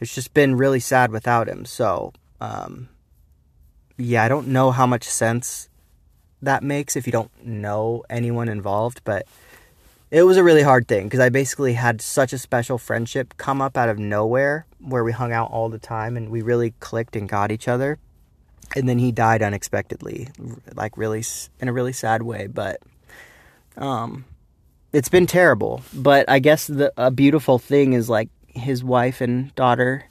it's 0.00 0.14
just 0.14 0.32
been 0.32 0.56
really 0.56 0.80
sad 0.80 1.12
without 1.12 1.48
him. 1.48 1.66
So, 1.66 2.14
um, 2.40 2.88
yeah, 3.96 4.24
I 4.24 4.28
don't 4.28 4.48
know 4.48 4.70
how 4.70 4.86
much 4.86 5.04
sense 5.04 5.68
that 6.42 6.62
makes 6.62 6.96
if 6.96 7.06
you 7.06 7.12
don't 7.12 7.30
know 7.44 8.04
anyone 8.10 8.48
involved, 8.48 9.00
but 9.04 9.26
it 10.10 10.22
was 10.22 10.36
a 10.36 10.44
really 10.44 10.62
hard 10.62 10.86
thing 10.86 11.04
because 11.04 11.20
I 11.20 11.28
basically 11.28 11.74
had 11.74 12.00
such 12.00 12.32
a 12.32 12.38
special 12.38 12.78
friendship 12.78 13.34
come 13.36 13.60
up 13.60 13.76
out 13.76 13.88
of 13.88 13.98
nowhere 13.98 14.66
where 14.78 15.02
we 15.02 15.12
hung 15.12 15.32
out 15.32 15.50
all 15.50 15.68
the 15.68 15.78
time 15.78 16.16
and 16.16 16.30
we 16.30 16.42
really 16.42 16.72
clicked 16.80 17.16
and 17.16 17.28
got 17.28 17.50
each 17.50 17.68
other. 17.68 17.98
And 18.76 18.88
then 18.88 18.98
he 18.98 19.12
died 19.12 19.42
unexpectedly, 19.42 20.28
like 20.74 20.96
really 20.96 21.24
in 21.60 21.68
a 21.68 21.72
really 21.72 21.92
sad 21.92 22.22
way, 22.22 22.46
but 22.46 22.80
um 23.76 24.24
it's 24.92 25.08
been 25.08 25.26
terrible. 25.26 25.82
But 25.92 26.28
I 26.28 26.38
guess 26.38 26.66
the 26.66 26.92
a 26.96 27.10
beautiful 27.10 27.58
thing 27.58 27.92
is 27.92 28.08
like 28.08 28.28
his 28.46 28.84
wife 28.84 29.20
and 29.20 29.54
daughter 29.54 30.04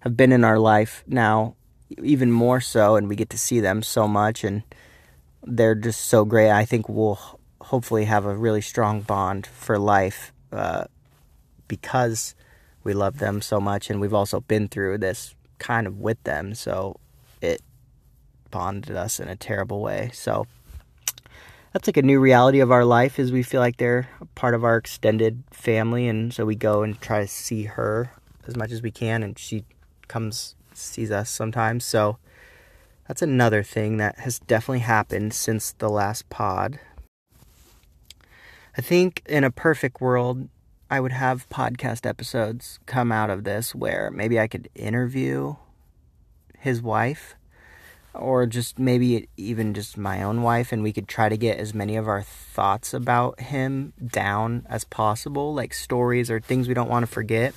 have 0.00 0.16
been 0.16 0.32
in 0.32 0.44
our 0.44 0.58
life 0.58 1.04
now 1.06 1.54
even 2.02 2.30
more 2.30 2.60
so 2.60 2.96
and 2.96 3.08
we 3.08 3.16
get 3.16 3.30
to 3.30 3.38
see 3.38 3.60
them 3.60 3.82
so 3.82 4.06
much 4.06 4.44
and 4.44 4.62
they're 5.42 5.74
just 5.74 6.02
so 6.02 6.24
great. 6.24 6.50
I 6.50 6.64
think 6.64 6.88
we'll 6.88 7.18
hopefully 7.60 8.04
have 8.04 8.24
a 8.24 8.36
really 8.36 8.60
strong 8.60 9.00
bond 9.00 9.46
for 9.46 9.78
life 9.78 10.32
uh, 10.52 10.84
because 11.68 12.34
we 12.82 12.92
love 12.92 13.18
them 13.18 13.40
so 13.40 13.60
much 13.60 13.90
and 13.90 14.00
we've 14.00 14.14
also 14.14 14.40
been 14.40 14.68
through 14.68 14.98
this 14.98 15.34
kind 15.58 15.86
of 15.86 15.98
with 15.98 16.22
them 16.24 16.54
so 16.54 16.98
it 17.42 17.60
bonded 18.50 18.96
us 18.96 19.20
in 19.20 19.28
a 19.28 19.36
terrible 19.36 19.80
way 19.80 20.10
so 20.12 20.46
that's 21.72 21.86
like 21.86 21.98
a 21.98 22.02
new 22.02 22.18
reality 22.18 22.60
of 22.60 22.72
our 22.72 22.84
life 22.84 23.18
is 23.18 23.30
we 23.30 23.42
feel 23.42 23.60
like 23.60 23.76
they're 23.76 24.08
part 24.34 24.54
of 24.54 24.64
our 24.64 24.76
extended 24.76 25.42
family 25.52 26.08
and 26.08 26.32
so 26.32 26.44
we 26.44 26.56
go 26.56 26.82
and 26.82 27.00
try 27.00 27.20
to 27.20 27.28
see 27.28 27.64
her 27.64 28.10
as 28.46 28.56
much 28.56 28.72
as 28.72 28.82
we 28.82 28.90
can 28.90 29.22
and 29.22 29.38
she 29.38 29.64
comes 30.08 30.56
sees 30.76 31.10
us 31.10 31.30
sometimes. 31.30 31.84
So 31.84 32.18
that's 33.08 33.22
another 33.22 33.62
thing 33.62 33.96
that 33.96 34.20
has 34.20 34.38
definitely 34.38 34.80
happened 34.80 35.34
since 35.34 35.72
the 35.72 35.88
last 35.88 36.28
pod. 36.30 36.78
I 38.76 38.80
think 38.80 39.22
in 39.26 39.44
a 39.44 39.50
perfect 39.50 40.00
world, 40.00 40.48
I 40.90 41.00
would 41.00 41.12
have 41.12 41.48
podcast 41.48 42.06
episodes 42.06 42.78
come 42.86 43.12
out 43.12 43.30
of 43.30 43.44
this 43.44 43.74
where 43.74 44.10
maybe 44.10 44.38
I 44.38 44.46
could 44.46 44.68
interview 44.74 45.56
his 46.58 46.82
wife 46.82 47.36
or 48.14 48.46
just 48.46 48.78
maybe 48.78 49.28
even 49.36 49.74
just 49.74 49.96
my 49.96 50.22
own 50.22 50.42
wife 50.42 50.72
and 50.72 50.82
we 50.82 50.92
could 50.92 51.08
try 51.08 51.28
to 51.28 51.36
get 51.36 51.58
as 51.58 51.74
many 51.74 51.96
of 51.96 52.08
our 52.08 52.22
thoughts 52.22 52.92
about 52.92 53.40
him 53.40 53.92
down 54.04 54.66
as 54.68 54.84
possible 54.84 55.54
like 55.54 55.72
stories 55.72 56.30
or 56.30 56.40
things 56.40 56.66
we 56.66 56.74
don't 56.74 56.90
want 56.90 57.04
to 57.04 57.12
forget 57.12 57.54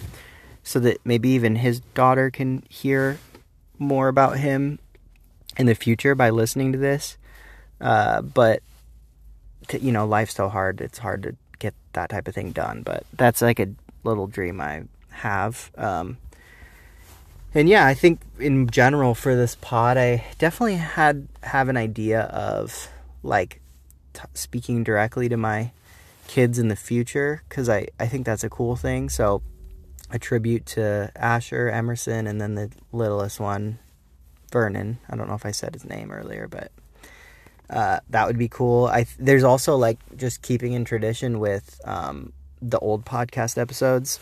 so 0.64 0.80
that 0.80 1.00
maybe 1.06 1.30
even 1.30 1.58
his 1.58 1.82
daughter 1.94 2.32
can 2.32 2.64
hear 2.70 3.20
more 3.78 4.08
about 4.08 4.38
him 4.38 4.80
in 5.58 5.66
the 5.66 5.76
future 5.76 6.16
by 6.16 6.30
listening 6.30 6.72
to 6.72 6.78
this 6.78 7.18
uh, 7.84 8.22
but 8.22 8.64
to, 9.68 9.80
you 9.80 9.92
know, 9.92 10.08
life's 10.08 10.34
so 10.34 10.50
hard. 10.50 10.82
It's 10.82 10.98
hard 10.98 11.24
to 11.24 11.36
get 11.60 11.76
that 11.92 12.10
type 12.10 12.28
of 12.28 12.34
thing 12.34 12.52
done. 12.52 12.82
But 12.82 13.06
that's 13.14 13.42
like 13.42 13.60
a 13.60 13.68
little 14.04 14.26
dream 14.26 14.62
I 14.62 14.84
have. 15.10 15.70
Um, 15.78 16.18
and 17.54 17.70
yeah, 17.70 17.86
I 17.86 17.94
think 17.94 18.22
in 18.40 18.70
general 18.70 19.14
for 19.14 19.36
this 19.36 19.56
pod, 19.56 19.98
I 19.98 20.26
definitely 20.40 20.78
had 20.78 21.28
have 21.44 21.70
an 21.70 21.78
idea 21.78 22.22
of 22.22 22.88
like 23.22 23.62
t- 24.14 24.22
speaking 24.34 24.84
directly 24.84 25.30
to 25.30 25.38
my 25.38 25.72
kids 26.28 26.58
in 26.58 26.70
the 26.70 26.76
future 26.76 27.44
because 27.48 27.70
I 27.70 27.88
I 28.00 28.08
think 28.08 28.26
that's 28.26 28.44
a 28.44 28.50
cool 28.50 28.76
thing. 28.76 29.10
So 29.10 29.44
a 30.14 30.20
tribute 30.20 30.68
to 30.68 31.12
Asher 31.16 31.68
Emerson 31.70 32.28
and 32.28 32.40
then 32.40 32.54
the 32.54 32.72
littlest 32.92 33.40
one, 33.40 33.80
Vernon. 34.52 35.00
I 35.10 35.16
don't 35.16 35.28
know 35.28 35.34
if 35.34 35.46
I 35.46 35.52
said 35.52 35.74
his 35.74 35.84
name 35.84 36.12
earlier, 36.12 36.48
but 36.48 36.72
uh, 37.68 38.00
that 38.12 38.28
would 38.28 38.38
be 38.38 38.48
cool. 38.48 38.86
I 38.86 39.08
there's 39.18 39.44
also 39.44 39.76
like 39.76 39.98
just 40.16 40.44
keeping 40.44 40.74
in 40.74 40.86
tradition 40.86 41.40
with 41.40 41.82
um, 41.84 42.32
the 42.62 42.78
old 42.78 43.06
podcast 43.06 43.58
episodes. 43.58 44.20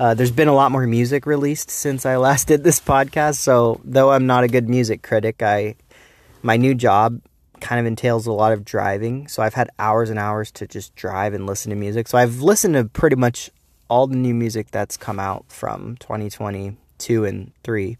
Uh, 0.00 0.14
there's 0.14 0.32
been 0.32 0.48
a 0.48 0.54
lot 0.54 0.72
more 0.72 0.86
music 0.86 1.26
released 1.26 1.70
since 1.70 2.06
I 2.06 2.16
last 2.26 2.48
did 2.48 2.64
this 2.64 2.80
podcast. 2.80 3.36
So 3.36 3.82
though 3.84 4.10
I'm 4.12 4.26
not 4.26 4.44
a 4.44 4.48
good 4.48 4.68
music 4.68 5.02
critic, 5.02 5.42
I 5.42 5.76
my 6.42 6.56
new 6.56 6.74
job 6.74 7.20
kind 7.60 7.78
of 7.80 7.84
entails 7.84 8.26
a 8.26 8.32
lot 8.32 8.52
of 8.52 8.64
driving. 8.64 9.28
So 9.28 9.42
I've 9.42 9.54
had 9.54 9.68
hours 9.78 10.08
and 10.08 10.18
hours 10.18 10.50
to 10.52 10.66
just 10.66 10.94
drive 10.96 11.34
and 11.34 11.46
listen 11.46 11.68
to 11.68 11.76
music. 11.76 12.08
So 12.08 12.16
I've 12.16 12.40
listened 12.40 12.74
to 12.74 12.86
pretty 12.86 13.16
much 13.16 13.50
all 13.94 14.08
the 14.08 14.16
new 14.16 14.34
music 14.34 14.72
that's 14.72 14.96
come 14.96 15.20
out 15.20 15.44
from 15.46 15.96
2022 15.98 17.24
and 17.24 17.52
three. 17.62 17.96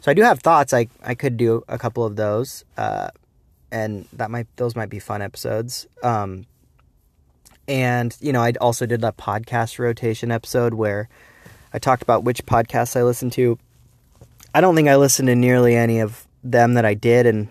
So 0.00 0.10
I 0.10 0.14
do 0.14 0.22
have 0.22 0.40
thoughts. 0.40 0.74
I 0.74 0.88
I 1.00 1.14
could 1.14 1.36
do 1.36 1.62
a 1.68 1.78
couple 1.78 2.04
of 2.04 2.16
those, 2.16 2.64
uh, 2.76 3.10
and 3.70 4.08
that 4.12 4.32
might 4.32 4.48
those 4.56 4.74
might 4.74 4.90
be 4.90 4.98
fun 4.98 5.22
episodes. 5.22 5.86
Um, 6.02 6.46
and 7.68 8.16
you 8.20 8.32
know, 8.32 8.42
I 8.42 8.52
also 8.60 8.84
did 8.84 9.04
a 9.04 9.12
podcast 9.12 9.78
rotation 9.78 10.32
episode 10.32 10.74
where 10.74 11.08
I 11.72 11.78
talked 11.78 12.02
about 12.02 12.24
which 12.24 12.44
podcasts 12.44 12.96
I 12.96 13.04
listened 13.04 13.30
to. 13.34 13.56
I 14.56 14.60
don't 14.60 14.74
think 14.74 14.88
I 14.88 14.96
listened 14.96 15.28
to 15.28 15.36
nearly 15.36 15.76
any 15.76 16.00
of 16.00 16.26
them 16.42 16.74
that 16.74 16.84
I 16.84 16.94
did, 16.94 17.26
and 17.26 17.46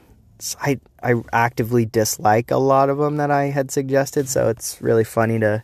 I 0.60 0.78
I 1.02 1.14
actively 1.32 1.86
dislike 1.86 2.52
a 2.52 2.58
lot 2.58 2.90
of 2.90 2.98
them 2.98 3.16
that 3.16 3.32
I 3.32 3.46
had 3.46 3.72
suggested. 3.72 4.28
So 4.28 4.50
it's 4.50 4.82
really 4.82 5.06
funny 5.06 5.40
to 5.40 5.64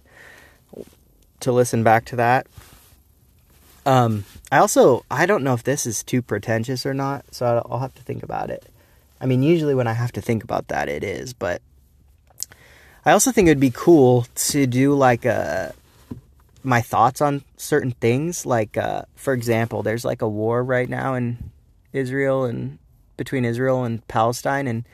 to 1.41 1.51
listen 1.51 1.83
back 1.83 2.05
to 2.05 2.15
that. 2.17 2.47
Um, 3.85 4.25
I 4.51 4.57
also 4.57 5.05
I 5.09 5.25
don't 5.25 5.43
know 5.43 5.53
if 5.53 5.63
this 5.63 5.85
is 5.85 6.03
too 6.03 6.21
pretentious 6.21 6.85
or 6.85 6.93
not, 6.93 7.25
so 7.33 7.63
I'll 7.69 7.79
have 7.79 7.95
to 7.95 8.03
think 8.03 8.23
about 8.23 8.49
it. 8.49 8.65
I 9.21 9.25
mean, 9.25 9.43
usually 9.43 9.75
when 9.75 9.87
I 9.87 9.93
have 9.93 10.11
to 10.13 10.21
think 10.21 10.43
about 10.43 10.67
that, 10.69 10.89
it 10.89 11.03
is, 11.03 11.33
but 11.33 11.61
I 13.05 13.11
also 13.11 13.31
think 13.31 13.47
it'd 13.47 13.59
be 13.59 13.71
cool 13.71 14.27
to 14.35 14.67
do 14.67 14.93
like 14.93 15.25
a 15.25 15.73
uh, 15.73 16.15
my 16.63 16.81
thoughts 16.81 17.21
on 17.21 17.43
certain 17.57 17.91
things. 17.91 18.45
Like, 18.45 18.77
uh, 18.77 19.03
for 19.15 19.33
example, 19.33 19.81
there's 19.81 20.05
like 20.05 20.21
a 20.21 20.27
war 20.27 20.63
right 20.63 20.89
now 20.89 21.15
in 21.15 21.51
Israel 21.93 22.45
and 22.45 22.77
between 23.17 23.45
Israel 23.45 23.83
and 23.83 24.05
Palestine, 24.07 24.67
and 24.67 24.85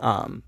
um, 0.00 0.42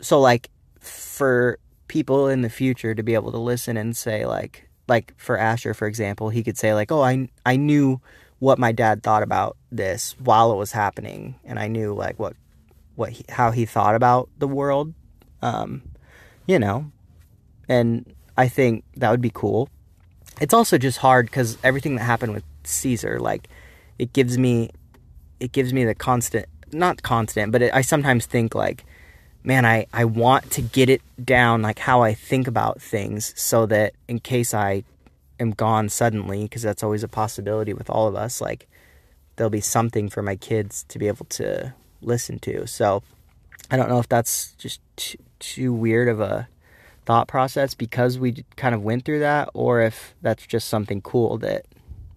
so 0.00 0.20
like 0.20 0.48
for 0.80 1.58
people 1.90 2.28
in 2.28 2.42
the 2.42 2.48
future 2.48 2.94
to 2.94 3.02
be 3.02 3.14
able 3.14 3.32
to 3.32 3.38
listen 3.38 3.76
and 3.76 3.96
say 3.96 4.24
like 4.24 4.68
like 4.86 5.12
for 5.18 5.36
Asher, 5.36 5.74
for 5.74 5.86
example, 5.88 6.30
he 6.30 6.42
could 6.42 6.56
say 6.56 6.72
like, 6.72 6.90
"Oh, 6.92 7.02
I 7.02 7.28
I 7.44 7.56
knew 7.56 8.00
what 8.38 8.58
my 8.58 8.72
dad 8.72 9.02
thought 9.02 9.22
about 9.24 9.56
this 9.70 10.14
while 10.18 10.52
it 10.52 10.56
was 10.56 10.72
happening, 10.72 11.34
and 11.44 11.58
I 11.58 11.66
knew 11.66 11.92
like 11.92 12.18
what 12.18 12.34
what 12.94 13.10
he, 13.10 13.24
how 13.28 13.50
he 13.50 13.66
thought 13.66 13.96
about 13.96 14.28
the 14.38 14.48
world." 14.48 14.94
Um, 15.42 15.82
you 16.46 16.58
know, 16.58 16.90
and 17.68 18.06
I 18.38 18.46
think 18.48 18.84
that 18.96 19.10
would 19.10 19.20
be 19.20 19.32
cool. 19.34 19.68
It's 20.40 20.54
also 20.54 20.78
just 20.78 20.98
hard 20.98 21.26
because 21.26 21.58
everything 21.64 21.96
that 21.96 22.04
happened 22.04 22.32
with 22.32 22.44
Caesar, 22.64 23.18
like, 23.18 23.48
it 23.98 24.12
gives 24.12 24.38
me, 24.38 24.70
it 25.38 25.52
gives 25.52 25.72
me 25.72 25.84
the 25.84 25.94
constant, 25.94 26.46
not 26.72 27.02
constant, 27.02 27.52
but 27.52 27.62
it, 27.62 27.74
I 27.74 27.82
sometimes 27.82 28.26
think 28.26 28.54
like, 28.54 28.84
man, 29.42 29.64
I, 29.64 29.86
I 29.92 30.04
want 30.04 30.50
to 30.52 30.62
get 30.62 30.90
it 30.90 31.02
down, 31.22 31.62
like 31.62 31.78
how 31.78 32.02
I 32.02 32.14
think 32.14 32.46
about 32.46 32.80
things, 32.80 33.32
so 33.40 33.66
that 33.66 33.94
in 34.08 34.20
case 34.20 34.52
I 34.52 34.84
am 35.38 35.52
gone 35.52 35.88
suddenly, 35.88 36.42
because 36.42 36.62
that's 36.62 36.82
always 36.82 37.02
a 37.02 37.08
possibility 37.08 37.72
with 37.72 37.88
all 37.88 38.06
of 38.06 38.14
us, 38.14 38.40
like 38.40 38.68
there'll 39.36 39.50
be 39.50 39.60
something 39.60 40.10
for 40.10 40.22
my 40.22 40.36
kids 40.36 40.84
to 40.88 40.98
be 40.98 41.08
able 41.08 41.24
to 41.26 41.72
listen 42.02 42.38
to. 42.40 42.66
So 42.66 43.02
I 43.70 43.76
don't 43.76 43.88
know 43.88 43.98
if 43.98 44.08
that's 44.08 44.52
just 44.52 44.80
too, 44.96 45.18
too 45.38 45.72
weird 45.72 46.08
of 46.08 46.20
a 46.20 46.48
thought 47.06 47.28
process 47.28 47.74
because 47.74 48.18
we 48.18 48.44
kind 48.56 48.74
of 48.74 48.82
went 48.82 49.04
through 49.04 49.20
that, 49.20 49.48
or 49.54 49.80
if 49.80 50.14
that's 50.20 50.46
just 50.46 50.68
something 50.68 51.00
cool 51.00 51.38
that 51.38 51.64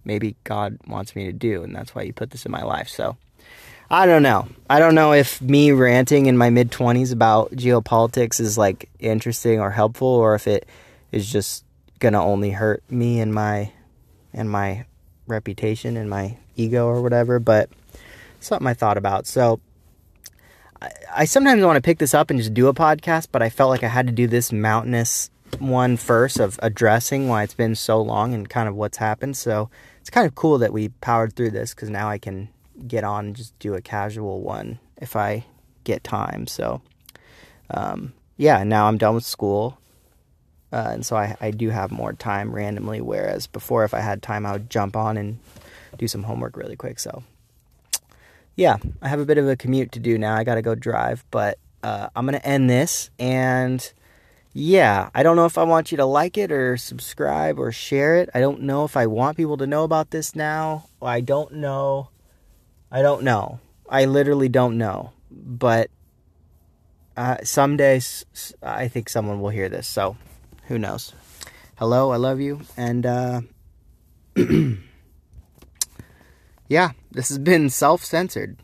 maybe 0.04 0.36
God 0.44 0.78
wants 0.86 1.16
me 1.16 1.24
to 1.24 1.32
do, 1.32 1.62
and 1.62 1.74
that's 1.74 1.94
why 1.94 2.04
He 2.04 2.12
put 2.12 2.30
this 2.30 2.44
in 2.44 2.52
my 2.52 2.62
life. 2.62 2.88
So 2.88 3.16
I 3.94 4.06
don't 4.06 4.24
know. 4.24 4.48
I 4.68 4.80
don't 4.80 4.96
know 4.96 5.12
if 5.12 5.40
me 5.40 5.70
ranting 5.70 6.26
in 6.26 6.36
my 6.36 6.50
mid 6.50 6.72
20s 6.72 7.12
about 7.12 7.52
geopolitics 7.52 8.40
is 8.40 8.58
like 8.58 8.90
interesting 8.98 9.60
or 9.60 9.70
helpful 9.70 10.08
or 10.08 10.34
if 10.34 10.48
it 10.48 10.68
is 11.12 11.30
just 11.30 11.64
going 12.00 12.14
to 12.14 12.18
only 12.18 12.50
hurt 12.50 12.82
me 12.90 13.20
and 13.20 13.32
my 13.32 13.70
and 14.32 14.50
my 14.50 14.84
reputation 15.28 15.96
and 15.96 16.10
my 16.10 16.36
ego 16.56 16.88
or 16.88 17.02
whatever, 17.02 17.38
but 17.38 17.70
something 18.40 18.66
I 18.66 18.74
thought 18.74 18.98
about. 18.98 19.28
So 19.28 19.60
I, 20.82 20.90
I 21.18 21.24
sometimes 21.24 21.62
want 21.62 21.76
to 21.76 21.80
pick 21.80 21.98
this 22.00 22.14
up 22.14 22.30
and 22.30 22.40
just 22.40 22.52
do 22.52 22.66
a 22.66 22.74
podcast, 22.74 23.28
but 23.30 23.42
I 23.42 23.48
felt 23.48 23.70
like 23.70 23.84
I 23.84 23.88
had 23.88 24.08
to 24.08 24.12
do 24.12 24.26
this 24.26 24.50
mountainous 24.50 25.30
one 25.60 25.98
first 25.98 26.40
of 26.40 26.58
addressing 26.64 27.28
why 27.28 27.44
it's 27.44 27.54
been 27.54 27.76
so 27.76 28.02
long 28.02 28.34
and 28.34 28.50
kind 28.50 28.68
of 28.68 28.74
what's 28.74 28.96
happened. 28.96 29.36
So 29.36 29.70
it's 30.00 30.10
kind 30.10 30.26
of 30.26 30.34
cool 30.34 30.58
that 30.58 30.72
we 30.72 30.88
powered 30.88 31.36
through 31.36 31.52
this 31.52 31.72
because 31.72 31.90
now 31.90 32.08
I 32.08 32.18
can 32.18 32.48
get 32.86 33.04
on 33.04 33.26
and 33.26 33.36
just 33.36 33.58
do 33.58 33.74
a 33.74 33.80
casual 33.80 34.40
one 34.40 34.78
if 35.00 35.16
I 35.16 35.44
get 35.84 36.04
time. 36.04 36.46
So, 36.46 36.82
um, 37.70 38.12
yeah, 38.36 38.64
now 38.64 38.86
I'm 38.86 38.98
done 38.98 39.14
with 39.14 39.24
school. 39.24 39.78
Uh, 40.72 40.90
and 40.92 41.06
so 41.06 41.16
I, 41.16 41.36
I 41.40 41.50
do 41.52 41.70
have 41.70 41.92
more 41.92 42.12
time 42.12 42.52
randomly. 42.52 43.00
Whereas 43.00 43.46
before, 43.46 43.84
if 43.84 43.94
I 43.94 44.00
had 44.00 44.22
time, 44.22 44.44
I 44.44 44.52
would 44.52 44.70
jump 44.70 44.96
on 44.96 45.16
and 45.16 45.38
do 45.98 46.08
some 46.08 46.24
homework 46.24 46.56
really 46.56 46.74
quick. 46.74 46.98
So, 46.98 47.22
yeah, 48.56 48.78
I 49.00 49.08
have 49.08 49.20
a 49.20 49.24
bit 49.24 49.38
of 49.38 49.48
a 49.48 49.56
commute 49.56 49.92
to 49.92 50.00
do 50.00 50.18
now. 50.18 50.34
I 50.34 50.42
got 50.42 50.56
to 50.56 50.62
go 50.62 50.74
drive, 50.74 51.24
but 51.30 51.58
uh, 51.84 52.08
I'm 52.16 52.26
going 52.26 52.38
to 52.38 52.46
end 52.46 52.68
this. 52.68 53.10
And 53.20 53.92
yeah, 54.52 55.10
I 55.14 55.22
don't 55.22 55.36
know 55.36 55.46
if 55.46 55.58
I 55.58 55.64
want 55.64 55.90
you 55.90 55.96
to 55.98 56.04
like 56.04 56.38
it 56.38 56.50
or 56.50 56.76
subscribe 56.76 57.58
or 57.58 57.70
share 57.70 58.16
it. 58.16 58.30
I 58.34 58.40
don't 58.40 58.62
know 58.62 58.84
if 58.84 58.96
I 58.96 59.06
want 59.06 59.36
people 59.36 59.56
to 59.58 59.66
know 59.66 59.84
about 59.84 60.10
this 60.10 60.34
now. 60.34 60.88
I 61.02 61.20
don't 61.20 61.52
know. 61.54 62.08
I 62.94 63.02
don't 63.02 63.24
know. 63.24 63.58
I 63.88 64.04
literally 64.04 64.48
don't 64.48 64.78
know. 64.78 65.10
But 65.28 65.90
uh, 67.16 67.38
someday 67.42 68.00
I 68.62 68.86
think 68.86 69.08
someone 69.08 69.40
will 69.40 69.50
hear 69.50 69.68
this. 69.68 69.88
So 69.88 70.16
who 70.68 70.78
knows? 70.78 71.12
Hello, 71.76 72.12
I 72.12 72.16
love 72.18 72.40
you. 72.40 72.60
And 72.76 73.04
uh, 73.04 73.40
yeah, 76.68 76.92
this 77.10 77.30
has 77.30 77.38
been 77.38 77.68
self 77.68 78.04
censored. 78.04 78.58